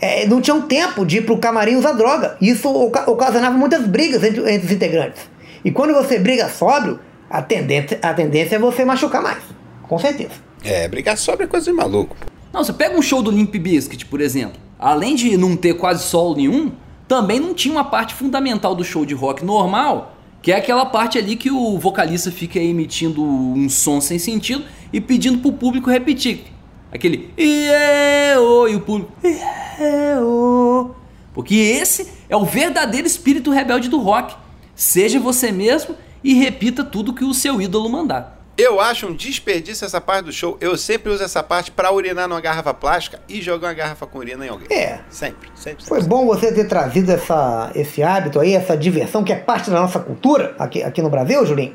é, 0.00 0.26
não 0.26 0.40
tinham 0.40 0.62
tempo 0.62 1.04
de 1.06 1.18
ir 1.18 1.22
pro 1.22 1.38
camarim 1.38 1.76
usar 1.76 1.92
droga. 1.92 2.36
Isso 2.40 2.68
oca- 2.68 3.10
ocasionava 3.10 3.56
muitas 3.56 3.86
brigas 3.86 4.22
entre, 4.22 4.40
entre 4.52 4.66
os 4.66 4.72
integrantes. 4.72 5.22
E 5.64 5.70
quando 5.70 5.94
você 5.94 6.18
briga 6.18 6.48
sóbrio, 6.48 7.00
a 7.30 7.42
tendência, 7.42 7.98
a 8.02 8.12
tendência 8.14 8.56
é 8.56 8.58
você 8.58 8.84
machucar 8.84 9.22
mais. 9.22 9.42
Com 9.82 9.98
certeza. 9.98 10.30
É, 10.64 10.86
brigar 10.88 11.16
sobre 11.16 11.44
é 11.44 11.48
coisa 11.48 11.66
de 11.66 11.72
maluco. 11.72 12.14
pô. 12.18 12.26
Não, 12.52 12.62
você 12.64 12.72
pega 12.72 12.96
um 12.96 13.02
show 13.02 13.22
do 13.22 13.30
Limp 13.30 13.54
Bizkit, 13.56 14.06
por 14.06 14.20
exemplo. 14.20 14.58
Além 14.78 15.14
de 15.14 15.36
não 15.36 15.56
ter 15.56 15.74
quase 15.74 16.04
solo 16.04 16.36
nenhum, 16.36 16.72
também 17.08 17.38
não 17.40 17.54
tinha 17.54 17.72
uma 17.72 17.84
parte 17.84 18.14
fundamental 18.14 18.74
do 18.74 18.84
show 18.84 19.04
de 19.06 19.14
rock 19.14 19.44
normal, 19.44 20.15
que 20.42 20.52
é 20.52 20.56
aquela 20.56 20.86
parte 20.86 21.18
ali 21.18 21.36
que 21.36 21.50
o 21.50 21.78
vocalista 21.78 22.30
fica 22.30 22.58
emitindo 22.58 23.22
um 23.22 23.68
som 23.68 24.00
sem 24.00 24.18
sentido 24.18 24.64
e 24.92 25.00
pedindo 25.00 25.38
pro 25.38 25.52
público 25.52 25.90
repetir. 25.90 26.44
Aquele 26.92 27.30
"Iê-ô", 27.36 28.68
e 28.68 28.76
o 28.76 28.80
público 28.80 29.12
"Iê-ô". 29.24 30.90
Porque 31.34 31.54
esse 31.54 32.08
é 32.28 32.36
o 32.36 32.44
verdadeiro 32.44 33.06
espírito 33.06 33.50
rebelde 33.50 33.88
do 33.88 33.98
rock. 33.98 34.34
Seja 34.74 35.20
você 35.20 35.52
mesmo 35.52 35.94
e 36.22 36.34
repita 36.34 36.82
tudo 36.84 37.12
que 37.12 37.24
o 37.24 37.34
seu 37.34 37.60
ídolo 37.60 37.88
mandar. 37.88 38.35
Eu 38.58 38.80
acho 38.80 39.06
um 39.08 39.14
desperdício 39.14 39.84
essa 39.84 40.00
parte 40.00 40.24
do 40.26 40.32
show. 40.32 40.56
Eu 40.60 40.76
sempre 40.78 41.12
uso 41.12 41.22
essa 41.22 41.42
parte 41.42 41.70
pra 41.70 41.92
urinar 41.92 42.26
numa 42.26 42.40
garrafa 42.40 42.72
plástica 42.72 43.20
e 43.28 43.42
jogar 43.42 43.68
uma 43.68 43.74
garrafa 43.74 44.06
com 44.06 44.18
urina 44.18 44.46
em 44.46 44.48
alguém. 44.48 44.66
É. 44.70 45.00
Sempre, 45.10 45.50
sempre. 45.54 45.84
Foi 45.84 46.00
sempre. 46.00 46.08
bom 46.16 46.24
você 46.26 46.50
ter 46.52 46.64
trazido 46.66 47.12
essa, 47.12 47.70
esse 47.74 48.02
hábito 48.02 48.40
aí, 48.40 48.54
essa 48.54 48.74
diversão 48.76 49.22
que 49.22 49.32
é 49.32 49.36
parte 49.36 49.70
da 49.70 49.78
nossa 49.80 49.98
cultura 49.98 50.54
aqui, 50.58 50.82
aqui 50.82 51.02
no 51.02 51.10
Brasil, 51.10 51.44
Julinho. 51.44 51.74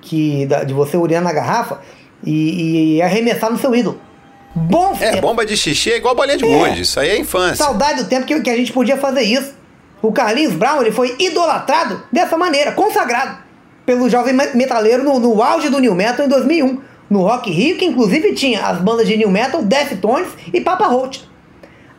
Que, 0.00 0.46
de 0.66 0.72
você 0.74 0.96
urinar 0.96 1.22
na 1.22 1.32
garrafa 1.32 1.80
e, 2.24 2.96
e 2.96 3.02
arremessar 3.02 3.50
no 3.50 3.58
seu 3.58 3.74
ídolo. 3.74 4.00
Bom 4.54 4.96
É, 5.00 5.10
tempo. 5.12 5.22
bomba 5.22 5.46
de 5.46 5.56
xixi 5.56 5.92
é 5.92 5.96
igual 5.98 6.14
bolinha 6.16 6.36
de 6.36 6.44
É. 6.44 6.48
gude. 6.68 6.80
Isso 6.82 6.98
aí 6.98 7.10
é 7.10 7.18
infância. 7.18 7.56
Saudade 7.64 8.02
do 8.02 8.08
tempo 8.08 8.26
que, 8.26 8.40
que 8.40 8.50
a 8.50 8.56
gente 8.56 8.72
podia 8.72 8.96
fazer 8.96 9.22
isso. 9.22 9.54
O 10.02 10.12
Carlinhos 10.12 10.54
Brown 10.54 10.80
ele 10.80 10.90
foi 10.92 11.14
idolatrado 11.18 12.02
dessa 12.10 12.36
maneira, 12.36 12.72
consagrado 12.72 13.46
pelo 13.88 14.06
jovem 14.10 14.34
me- 14.34 14.52
metaleiro 14.52 15.02
no, 15.02 15.18
no 15.18 15.42
auge 15.42 15.70
do 15.70 15.78
New 15.78 15.94
Metal 15.94 16.26
em 16.26 16.28
2001, 16.28 16.78
no 17.08 17.22
Rock 17.22 17.50
Rio, 17.50 17.78
que 17.78 17.86
inclusive 17.86 18.34
tinha 18.34 18.66
as 18.66 18.78
bandas 18.78 19.06
de 19.08 19.16
New 19.16 19.30
Metal, 19.30 19.62
Deftones 19.62 20.28
e 20.52 20.60
Papa 20.60 20.86
Roach. 20.88 21.26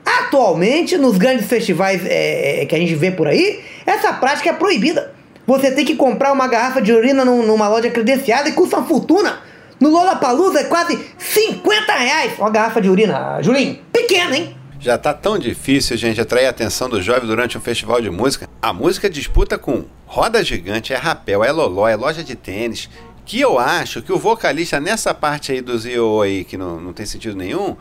Atualmente, 0.05 0.99
nos 0.99 1.17
grandes 1.17 1.47
festivais 1.47 2.05
é, 2.05 2.61
é, 2.61 2.65
que 2.67 2.75
a 2.75 2.77
gente 2.77 2.93
vê 2.93 3.09
por 3.09 3.27
aí, 3.27 3.59
essa 3.87 4.13
prática 4.13 4.51
é 4.51 4.53
proibida. 4.53 5.13
Você 5.47 5.71
tem 5.71 5.83
que 5.83 5.95
comprar 5.95 6.31
uma 6.31 6.47
garrafa 6.47 6.79
de 6.79 6.93
urina 6.93 7.25
num- 7.25 7.41
numa 7.41 7.67
loja 7.67 7.89
credenciada 7.89 8.47
e 8.49 8.51
custa 8.51 8.77
uma 8.77 8.85
fortuna. 8.85 9.39
No 9.79 9.89
Lollapalooza 9.89 10.59
é 10.59 10.63
quase 10.65 10.99
50 11.17 11.91
reais 11.93 12.33
uma 12.37 12.51
garrafa 12.51 12.79
de 12.79 12.87
urina. 12.87 13.41
Julinho, 13.41 13.79
pequena, 13.91 14.37
hein? 14.37 14.55
Já 14.79 14.97
tá 14.97 15.13
tão 15.13 15.37
difícil, 15.37 15.97
gente, 15.97 16.21
atrair 16.21 16.45
a 16.45 16.51
atenção 16.51 16.87
do 16.87 17.01
jovem 17.01 17.27
durante 17.27 17.57
um 17.57 17.61
festival 17.61 18.01
de 18.01 18.09
música. 18.09 18.47
A 18.61 18.71
música 18.71 19.09
disputa 19.09 19.57
com 19.57 19.83
roda 20.05 20.41
gigante, 20.41 20.93
é 20.93 20.95
rapel, 20.95 21.43
é 21.43 21.51
loló, 21.51 21.85
é 21.85 21.97
loja 21.97 22.23
de 22.23 22.33
tênis. 22.33 22.89
Que 23.25 23.41
eu 23.41 23.59
acho 23.59 24.01
que 24.01 24.13
o 24.13 24.17
vocalista 24.17 24.79
nessa 24.79 25.13
parte 25.13 25.51
aí 25.51 25.59
do 25.59 25.77
ZO 25.77 26.21
aí, 26.21 26.45
que 26.45 26.57
não, 26.57 26.79
não 26.79 26.93
tem 26.93 27.05
sentido 27.05 27.35
nenhum, 27.35 27.75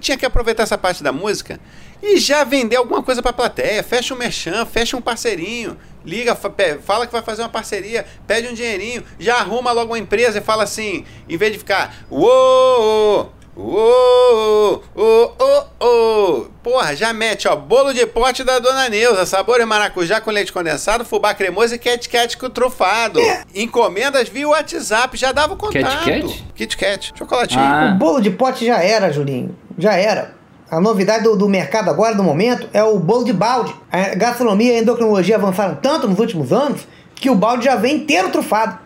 tinha 0.00 0.16
que 0.16 0.26
aproveitar 0.26 0.64
essa 0.64 0.76
parte 0.76 1.02
da 1.02 1.12
música 1.12 1.58
e 2.02 2.18
já 2.18 2.42
vender 2.44 2.76
alguma 2.76 3.02
coisa 3.02 3.22
pra 3.22 3.32
plateia. 3.32 3.82
Fecha 3.82 4.12
um 4.12 4.16
merchan, 4.16 4.66
fecha 4.66 4.96
um 4.96 5.00
parceirinho. 5.00 5.76
Liga, 6.04 6.36
fala 6.82 7.06
que 7.06 7.12
vai 7.12 7.22
fazer 7.22 7.42
uma 7.42 7.48
parceria, 7.48 8.06
pede 8.26 8.48
um 8.48 8.54
dinheirinho, 8.54 9.04
já 9.18 9.36
arruma 9.36 9.70
logo 9.70 9.92
uma 9.92 9.98
empresa 9.98 10.38
e 10.38 10.40
fala 10.40 10.64
assim, 10.64 11.04
em 11.28 11.36
vez 11.36 11.52
de 11.52 11.58
ficar, 11.58 11.94
uou, 12.10 13.30
uou, 13.60 14.82
uou, 14.96 15.36
uou, 15.38 15.66
uou. 15.80 16.50
Porra, 16.62 16.94
já 16.96 17.12
mete, 17.12 17.46
ó, 17.46 17.56
bolo 17.56 17.92
de 17.92 18.06
pote 18.06 18.42
da 18.42 18.58
Dona 18.58 18.88
Neuza, 18.88 19.26
sabor 19.26 19.64
maracujá 19.66 20.20
com 20.20 20.30
leite 20.30 20.52
condensado, 20.52 21.04
fubá 21.04 21.34
cremoso 21.34 21.74
e 21.74 21.78
Kit 21.78 22.08
Kat 22.08 22.36
com 22.36 22.48
trufado. 22.48 23.20
Encomendas 23.54 24.28
via 24.28 24.48
WhatsApp, 24.48 25.16
já 25.16 25.32
dava 25.32 25.54
o 25.54 25.56
contato. 25.56 26.04
Kat? 26.04 26.44
Kit 26.54 26.76
Kat, 26.76 27.12
chocolatinho. 27.16 27.60
Ah. 27.60 27.92
O 27.94 27.98
bolo 27.98 28.20
de 28.20 28.30
pote 28.30 28.66
já 28.66 28.82
era, 28.82 29.12
Julinho. 29.12 29.56
Já 29.78 29.94
era. 29.94 30.34
A 30.70 30.80
novidade 30.80 31.24
do, 31.24 31.36
do 31.36 31.48
mercado 31.48 31.90
agora, 31.90 32.14
no 32.14 32.22
momento, 32.22 32.68
é 32.72 32.82
o 32.82 32.98
bolo 32.98 33.24
de 33.24 33.32
balde. 33.32 33.74
A 33.90 34.14
gastronomia 34.14 34.74
e 34.74 34.76
a 34.76 34.78
endocrinologia 34.80 35.36
avançaram 35.36 35.74
tanto 35.74 36.08
nos 36.08 36.18
últimos 36.18 36.52
anos 36.52 36.86
que 37.14 37.28
o 37.28 37.34
balde 37.34 37.64
já 37.64 37.74
vem 37.74 37.96
inteiro 37.96 38.30
trufado. 38.30 38.78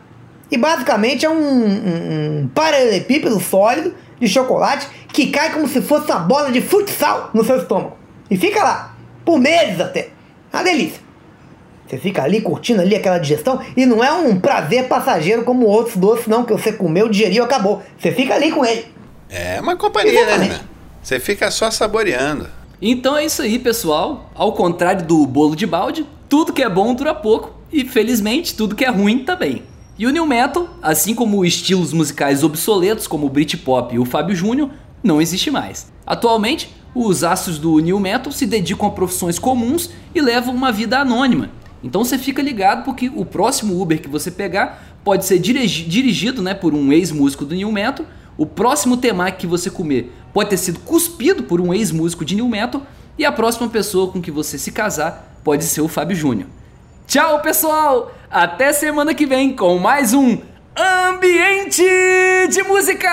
E 0.50 0.56
basicamente 0.56 1.26
é 1.26 1.30
um, 1.30 1.34
um, 1.34 2.40
um 2.42 2.50
paralelepípedo 2.54 3.38
sólido 3.40 3.94
de 4.24 4.32
chocolate 4.32 4.86
que 5.12 5.28
cai 5.28 5.52
como 5.52 5.68
se 5.68 5.80
fosse 5.80 6.10
uma 6.10 6.20
bola 6.20 6.50
de 6.50 6.60
futsal 6.60 7.30
no 7.32 7.44
seu 7.44 7.58
estômago. 7.58 7.96
E 8.30 8.36
fica 8.36 8.62
lá, 8.62 8.94
por 9.24 9.38
meses 9.38 9.80
até. 9.80 10.08
Uma 10.52 10.62
delícia. 10.62 11.04
Você 11.86 11.98
fica 11.98 12.22
ali 12.22 12.40
curtindo 12.40 12.80
ali 12.80 12.96
aquela 12.96 13.18
digestão 13.18 13.60
e 13.76 13.84
não 13.84 14.02
é 14.02 14.10
um 14.12 14.40
prazer 14.40 14.88
passageiro 14.88 15.44
como 15.44 15.66
outros 15.66 15.96
doces, 15.96 16.26
não, 16.26 16.44
que 16.44 16.52
você 16.52 16.72
comeu, 16.72 17.08
digeriu, 17.08 17.44
acabou. 17.44 17.82
Você 17.98 18.10
fica 18.10 18.34
ali 18.34 18.50
com 18.50 18.64
ele. 18.64 18.86
É 19.28 19.60
uma 19.60 19.76
companhia, 19.76 20.12
né, 20.12 20.20
Exatamente. 20.20 20.52
Renan? 20.52 20.64
Você 21.02 21.20
fica 21.20 21.50
só 21.50 21.70
saboreando. 21.70 22.48
Então 22.80 23.16
é 23.16 23.24
isso 23.24 23.42
aí, 23.42 23.58
pessoal. 23.58 24.30
Ao 24.34 24.52
contrário 24.52 25.04
do 25.04 25.26
bolo 25.26 25.54
de 25.54 25.66
balde, 25.66 26.06
tudo 26.28 26.52
que 26.52 26.62
é 26.62 26.68
bom 26.68 26.94
dura 26.94 27.14
pouco 27.14 27.54
e 27.70 27.84
felizmente 27.84 28.56
tudo 28.56 28.74
que 28.74 28.84
é 28.84 28.90
ruim 28.90 29.18
também. 29.18 29.62
E 29.96 30.08
o 30.08 30.10
New 30.10 30.26
Metal, 30.26 30.68
assim 30.82 31.14
como 31.14 31.44
estilos 31.44 31.92
musicais 31.92 32.42
obsoletos 32.42 33.06
como 33.06 33.26
o 33.26 33.30
Britpop 33.30 33.94
e 33.94 33.98
o 33.98 34.04
Fábio 34.04 34.34
Júnior, 34.34 34.70
não 35.02 35.22
existe 35.22 35.52
mais. 35.52 35.92
Atualmente, 36.04 36.74
os 36.92 37.22
astros 37.22 37.58
do 37.58 37.78
New 37.78 38.00
Metal 38.00 38.32
se 38.32 38.44
dedicam 38.44 38.88
a 38.88 38.90
profissões 38.90 39.38
comuns 39.38 39.90
e 40.12 40.20
levam 40.20 40.52
uma 40.52 40.72
vida 40.72 40.98
anônima. 40.98 41.50
Então 41.82 42.04
você 42.04 42.18
fica 42.18 42.42
ligado 42.42 42.84
porque 42.84 43.08
o 43.14 43.24
próximo 43.24 43.80
Uber 43.80 44.00
que 44.00 44.08
você 44.08 44.32
pegar 44.32 44.96
pode 45.04 45.26
ser 45.26 45.38
dirigi- 45.38 45.84
dirigido 45.84 46.42
né, 46.42 46.54
por 46.54 46.74
um 46.74 46.92
ex-músico 46.92 47.44
do 47.44 47.54
New 47.54 47.70
Metal, 47.70 48.04
o 48.36 48.46
próximo 48.46 48.96
temaki 48.96 49.42
que 49.42 49.46
você 49.46 49.70
comer 49.70 50.12
pode 50.32 50.50
ter 50.50 50.56
sido 50.56 50.80
cuspido 50.80 51.44
por 51.44 51.60
um 51.60 51.72
ex-músico 51.72 52.24
de 52.24 52.34
New 52.34 52.48
Metal 52.48 52.82
e 53.16 53.24
a 53.24 53.30
próxima 53.30 53.68
pessoa 53.68 54.10
com 54.10 54.20
que 54.20 54.32
você 54.32 54.58
se 54.58 54.72
casar 54.72 55.38
pode 55.44 55.62
ser 55.62 55.82
o 55.82 55.88
Fábio 55.88 56.16
Júnior. 56.16 56.48
Tchau, 57.06 57.40
pessoal! 57.40 58.10
Até 58.30 58.72
semana 58.72 59.14
que 59.14 59.26
vem 59.26 59.54
com 59.54 59.78
mais 59.78 60.12
um 60.14 60.38
Ambiente 60.76 61.82
de 62.50 62.62
Música! 62.62 63.08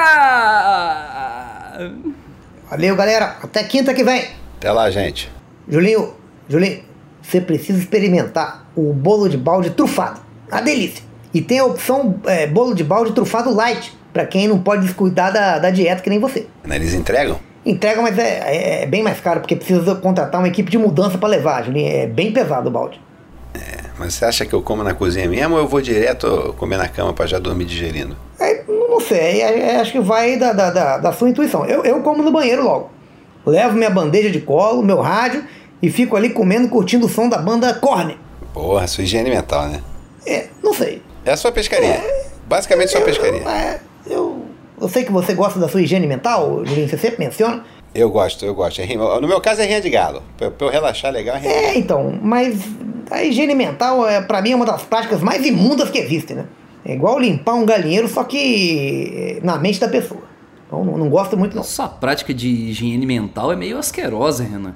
Valeu, 2.70 2.96
galera. 2.96 3.36
Até 3.44 3.64
quinta 3.64 3.94
que 3.94 4.04
vem. 4.04 4.26
Até 4.58 4.72
lá, 4.72 4.90
gente. 4.90 5.32
Julinho, 5.68 6.14
Julinho, 6.48 6.84
você 7.22 7.42
precisa 7.42 7.78
experimentar 7.80 8.66
o 8.76 8.94
bolo 8.94 9.28
de 9.30 9.38
balde 9.38 9.72
trufado. 9.72 10.22
A 10.52 10.62
delícia. 10.62 11.04
E 11.34 11.42
tem 11.42 11.60
a 11.60 11.66
opção 11.66 12.20
é, 12.26 12.48
bolo 12.48 12.74
de 12.74 12.84
balde 12.84 13.14
trufado 13.14 13.54
light, 13.54 13.96
pra 14.12 14.26
quem 14.26 14.48
não 14.48 14.60
pode 14.60 14.84
descuidar 14.86 15.32
da, 15.32 15.60
da 15.60 15.70
dieta 15.70 16.02
que 16.02 16.10
nem 16.10 16.20
você. 16.20 16.48
Eles 16.70 16.94
entregam? 16.94 17.40
Entrega, 17.66 18.02
mas 18.02 18.18
é, 18.18 18.24
é- 18.24 18.84
é 18.84 18.86
bem 18.86 19.04
mais 19.04 19.20
caro, 19.22 19.40
porque 19.42 19.56
precisa 19.56 19.96
contratar 19.96 20.42
uma 20.42 20.48
equipe 20.48 20.70
de 20.72 20.78
mudança 20.78 21.18
pra 21.18 21.30
levar, 21.30 21.64
Julinho. 21.64 21.88
É 21.90 22.08
bem 22.08 22.34
pesado 22.34 22.68
o 22.70 22.72
balde. 22.72 23.00
Mas 23.98 24.16
você 24.16 24.26
acha 24.26 24.46
que 24.46 24.54
eu 24.54 24.62
como 24.62 24.84
na 24.84 24.94
cozinha 24.94 25.28
mesmo 25.30 25.56
ou 25.56 25.62
eu 25.62 25.68
vou 25.68 25.80
direto 25.82 26.56
comer 26.58 26.78
na 26.78 26.88
cama 26.88 27.14
pra 27.14 27.28
já 27.28 27.38
dormir 27.38 27.66
digerindo? 27.66 28.18
É, 28.40 28.64
não 28.68 29.00
sei, 29.00 29.42
é- 29.42 29.60
é- 29.60 29.76
acho 29.80 29.92
que 29.92 30.00
vai 30.00 30.38
da, 30.38 30.54
da, 30.54 30.72
da, 30.72 30.98
da 30.98 31.14
sua 31.14 31.30
intuição. 31.30 31.66
Eu, 31.66 31.84
eu 31.84 32.02
como 32.02 32.24
no 32.24 32.32
banheiro 32.32 32.64
logo. 32.64 32.90
Levo 33.46 33.76
minha 33.76 33.90
bandeja 33.90 34.30
de 34.32 34.40
colo, 34.42 34.82
meu 34.82 35.02
rádio 35.02 35.44
e 35.82 35.90
fico 35.92 36.16
ali 36.16 36.30
comendo, 36.30 36.68
curtindo 36.70 37.06
o 37.06 37.10
som 37.10 37.28
da 37.30 37.38
banda 37.38 37.74
Korn. 37.76 38.18
Porra, 38.54 38.88
sua 38.88 39.04
higiene 39.04 39.30
mental, 39.30 39.68
né? 39.68 39.82
É, 40.26 40.48
não 40.64 40.74
sei. 40.74 41.02
É 41.26 41.32
a 41.32 41.38
sua 41.38 41.52
pescaria. 41.52 42.00
Basicamente 42.48 42.92
sua 42.92 43.02
pescaria. 43.02 43.42
É, 43.48 43.80
eu, 44.08 44.46
eu 44.80 44.90
sei 44.90 45.04
que 45.04 45.12
você 45.12 45.34
gosta 45.34 45.60
da 45.60 45.68
sua 45.68 45.82
higiene 45.82 46.08
mental, 46.08 46.66
Julinho, 46.66 46.90
você 46.90 46.98
sempre 46.98 47.24
menciona. 47.24 47.64
Eu 47.94 48.10
gosto, 48.10 48.46
eu 48.46 48.54
gosto. 48.56 48.82
É 48.82 48.86
No 48.96 49.28
meu 49.28 49.42
caso 49.42 49.62
é 49.62 49.66
rinha 49.66 49.82
de 49.82 49.90
galo. 49.90 50.24
Pra, 50.38 50.52
eu 50.60 50.70
relaxar 50.70 51.12
legal 51.12 51.36
é 51.36 51.40
rinha 51.40 51.54
de 51.54 51.66
É, 51.66 51.78
então, 51.78 52.18
mas 52.22 52.58
a 53.12 53.24
higiene 53.24 53.54
mental, 53.54 54.08
é, 54.08 54.22
pra 54.22 54.42
mim, 54.42 54.52
é 54.52 54.56
uma 54.56 54.66
das 54.66 54.84
práticas 54.84 55.22
mais 55.22 55.46
imundas 55.46 55.90
que 55.90 55.98
existem, 55.98 56.38
né? 56.38 56.46
É 56.84 56.94
igual 56.94 57.20
limpar 57.20 57.54
um 57.54 57.66
galinheiro, 57.66 58.08
só 58.08 58.24
que 58.24 59.40
na 59.44 59.58
mente 59.58 59.80
da 59.80 59.88
pessoa. 59.88 60.24
Então, 60.66 60.86
não, 60.86 60.98
não 60.98 61.10
gosto 61.10 61.38
muito, 61.38 61.56
não. 61.56 61.64
Sua 61.64 61.90
prática 61.90 62.34
de 62.34 62.48
higiene 62.48 63.06
mental 63.06 63.52
é 63.52 63.56
meio 63.56 63.78
asquerosa, 63.78 64.44
Renan. 64.44 64.74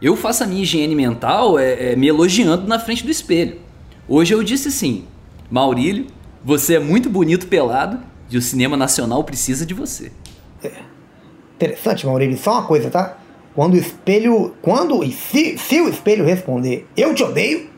Eu 0.00 0.14
faço 0.14 0.44
a 0.44 0.46
minha 0.46 0.62
higiene 0.62 0.94
mental 0.94 1.58
é, 1.58 1.92
é, 1.92 1.96
me 1.96 2.06
elogiando 2.06 2.68
na 2.68 2.78
frente 2.78 3.04
do 3.04 3.10
espelho. 3.10 3.58
Hoje 4.06 4.34
eu 4.34 4.42
disse 4.42 4.68
assim: 4.68 5.06
Maurílio, 5.50 6.06
você 6.44 6.74
é 6.74 6.78
muito 6.78 7.08
bonito 7.08 7.46
pelado 7.46 8.00
e 8.30 8.36
o 8.36 8.42
cinema 8.42 8.76
nacional 8.76 9.24
precisa 9.24 9.64
de 9.64 9.72
você. 9.72 10.12
Interessante, 11.56 12.06
Maurílio, 12.06 12.38
só 12.38 12.52
uma 12.52 12.62
coisa, 12.62 12.90
tá? 12.90 13.18
Quando 13.54 13.74
o 13.74 13.76
espelho. 13.76 14.54
Quando 14.62 15.02
e 15.02 15.10
se, 15.10 15.56
se 15.58 15.80
o 15.80 15.88
espelho 15.88 16.24
responder 16.24 16.86
eu 16.96 17.14
te 17.14 17.22
odeio, 17.22 17.69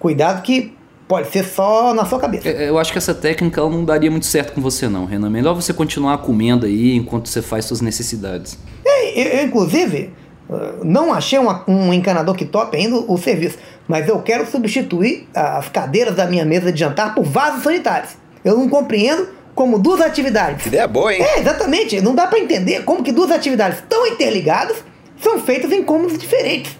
cuidado 0.00 0.42
que 0.42 0.74
pode 1.06 1.30
ser 1.30 1.44
só 1.44 1.94
na 1.94 2.04
sua 2.04 2.18
cabeça. 2.18 2.48
É, 2.48 2.68
Eu 2.68 2.78
acho 2.78 2.90
que 2.90 2.98
essa 2.98 3.14
técnica 3.14 3.60
ela 3.60 3.70
não 3.70 3.84
daria 3.84 4.10
muito 4.10 4.26
certo 4.26 4.52
com 4.52 4.60
você, 4.60 4.88
não, 4.88 5.04
Renan. 5.04 5.30
Melhor 5.30 5.54
você 5.54 5.72
continuar 5.72 6.18
comendo 6.18 6.66
aí 6.66 6.96
enquanto 6.96 7.28
você 7.28 7.40
faz 7.42 7.64
suas 7.66 7.80
necessidades. 7.80 8.58
É, 8.84 9.20
Eu, 9.20 9.40
eu, 9.40 9.46
inclusive, 9.46 10.10
eh, 10.50 10.72
não 10.84 11.12
achei 11.12 11.38
uma- 11.38 11.64
um 11.68 11.92
encanador 11.92 12.34
que 12.36 12.44
tope 12.44 12.76
ainda 12.76 12.96
o 12.96 13.18
serviço, 13.18 13.58
mas 13.88 14.08
eu 14.08 14.20
quero 14.22 14.48
substituir 14.50 15.28
as 15.34 15.68
cadeiras 15.68 16.14
da 16.16 16.26
minha 16.26 16.44
mesa 16.44 16.72
de 16.72 16.78
jantar 16.80 17.14
por 17.14 17.24
vasos 17.24 17.62
sanitários. 17.64 18.12
Eu 18.44 18.56
não 18.56 18.68
compreendo 18.68 19.28
como 19.54 19.78
duas 19.80 20.00
atividades. 20.00 20.64
Ideia 20.66 20.86
boa, 20.86 21.12
hein? 21.12 21.20
É, 21.22 21.40
exatamente. 21.40 22.00
Não 22.00 22.14
dá 22.14 22.26
pra 22.28 22.38
entender 22.38 22.84
como 22.84 23.02
que 23.02 23.10
duas 23.12 23.30
atividades 23.32 23.82
tão 23.88 24.06
interligadas 24.06 24.76
são 25.20 25.40
feitas 25.40 25.70
em 25.72 25.82
cômodos 25.82 26.16
diferentes. 26.16 26.78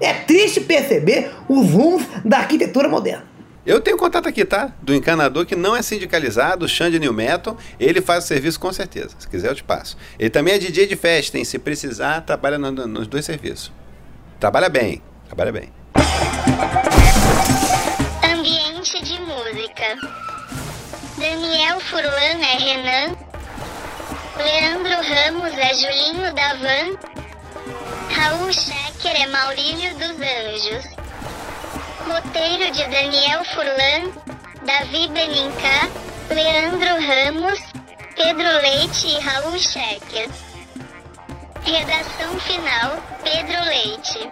É 0.00 0.12
triste 0.12 0.60
perceber 0.60 1.30
os 1.48 1.70
rumos 1.70 2.02
da 2.24 2.38
arquitetura 2.38 2.88
moderna. 2.88 3.24
Eu 3.64 3.80
tenho 3.80 3.96
contato 3.96 4.28
aqui, 4.28 4.44
tá? 4.44 4.70
Do 4.80 4.94
encanador 4.94 5.44
que 5.44 5.56
não 5.56 5.74
é 5.74 5.82
sindicalizado, 5.82 6.64
o 6.66 6.68
Xande 6.68 7.00
New 7.00 7.12
Metal. 7.12 7.56
Ele 7.80 8.00
faz 8.00 8.22
o 8.24 8.26
serviço 8.28 8.60
com 8.60 8.72
certeza. 8.72 9.10
Se 9.18 9.26
quiser, 9.26 9.48
eu 9.50 9.54
te 9.56 9.64
passo. 9.64 9.96
Ele 10.18 10.30
também 10.30 10.54
é 10.54 10.58
DJ 10.58 10.86
de 10.86 10.94
festa, 10.94 11.36
hein? 11.36 11.44
Se 11.44 11.58
precisar, 11.58 12.20
trabalha 12.20 12.58
no- 12.58 12.70
no- 12.70 12.86
nos 12.86 13.08
dois 13.08 13.24
serviços. 13.24 13.72
Trabalha 14.38 14.68
bem, 14.68 15.02
trabalha 15.26 15.50
bem. 15.50 15.72
Ambiente 18.22 19.02
de 19.02 19.18
música. 19.20 19.96
Daniel 21.18 21.80
Furlan 21.80 22.10
é 22.12 22.56
Renan. 22.58 23.16
Leandro 24.36 24.90
Ramos 24.90 25.52
é 25.58 25.74
Julinho 25.74 26.34
da 26.34 26.54
Van. 26.54 27.05
Raul 28.16 28.50
Schecker 28.50 29.14
é 29.14 29.26
Maurílio 29.26 29.94
dos 29.96 30.16
Anjos. 30.16 30.86
Roteiro 32.08 32.72
de 32.72 32.84
Daniel 32.86 33.44
Furlan, 33.44 34.10
Davi 34.64 35.06
Benincá, 35.08 35.86
Leandro 36.30 36.94
Ramos, 37.06 37.60
Pedro 38.14 38.48
Leite 38.62 39.06
e 39.06 39.20
Raul 39.20 39.58
Schecker. 39.58 40.30
Redação 41.62 42.40
final, 42.40 43.02
Pedro 43.22 43.64
Leite. 43.66 44.30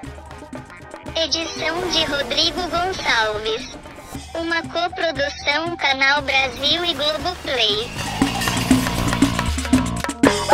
Edição 1.17 1.87
de 1.91 2.05
Rodrigo 2.07 2.63
Gonçalves. 2.63 3.77
Uma 4.35 4.63
coprodução 4.63 5.77
Canal 5.77 6.23
Brasil 6.23 6.83
e 6.87 6.95
Globoplay. 6.95 8.24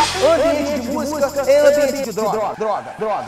Ambiente 0.00 0.80
de 0.80 0.88
música 0.88 1.26
ambiente 1.26 2.02
de 2.04 2.12
droga, 2.12 2.54
droga, 2.56 2.94
droga. 2.98 3.24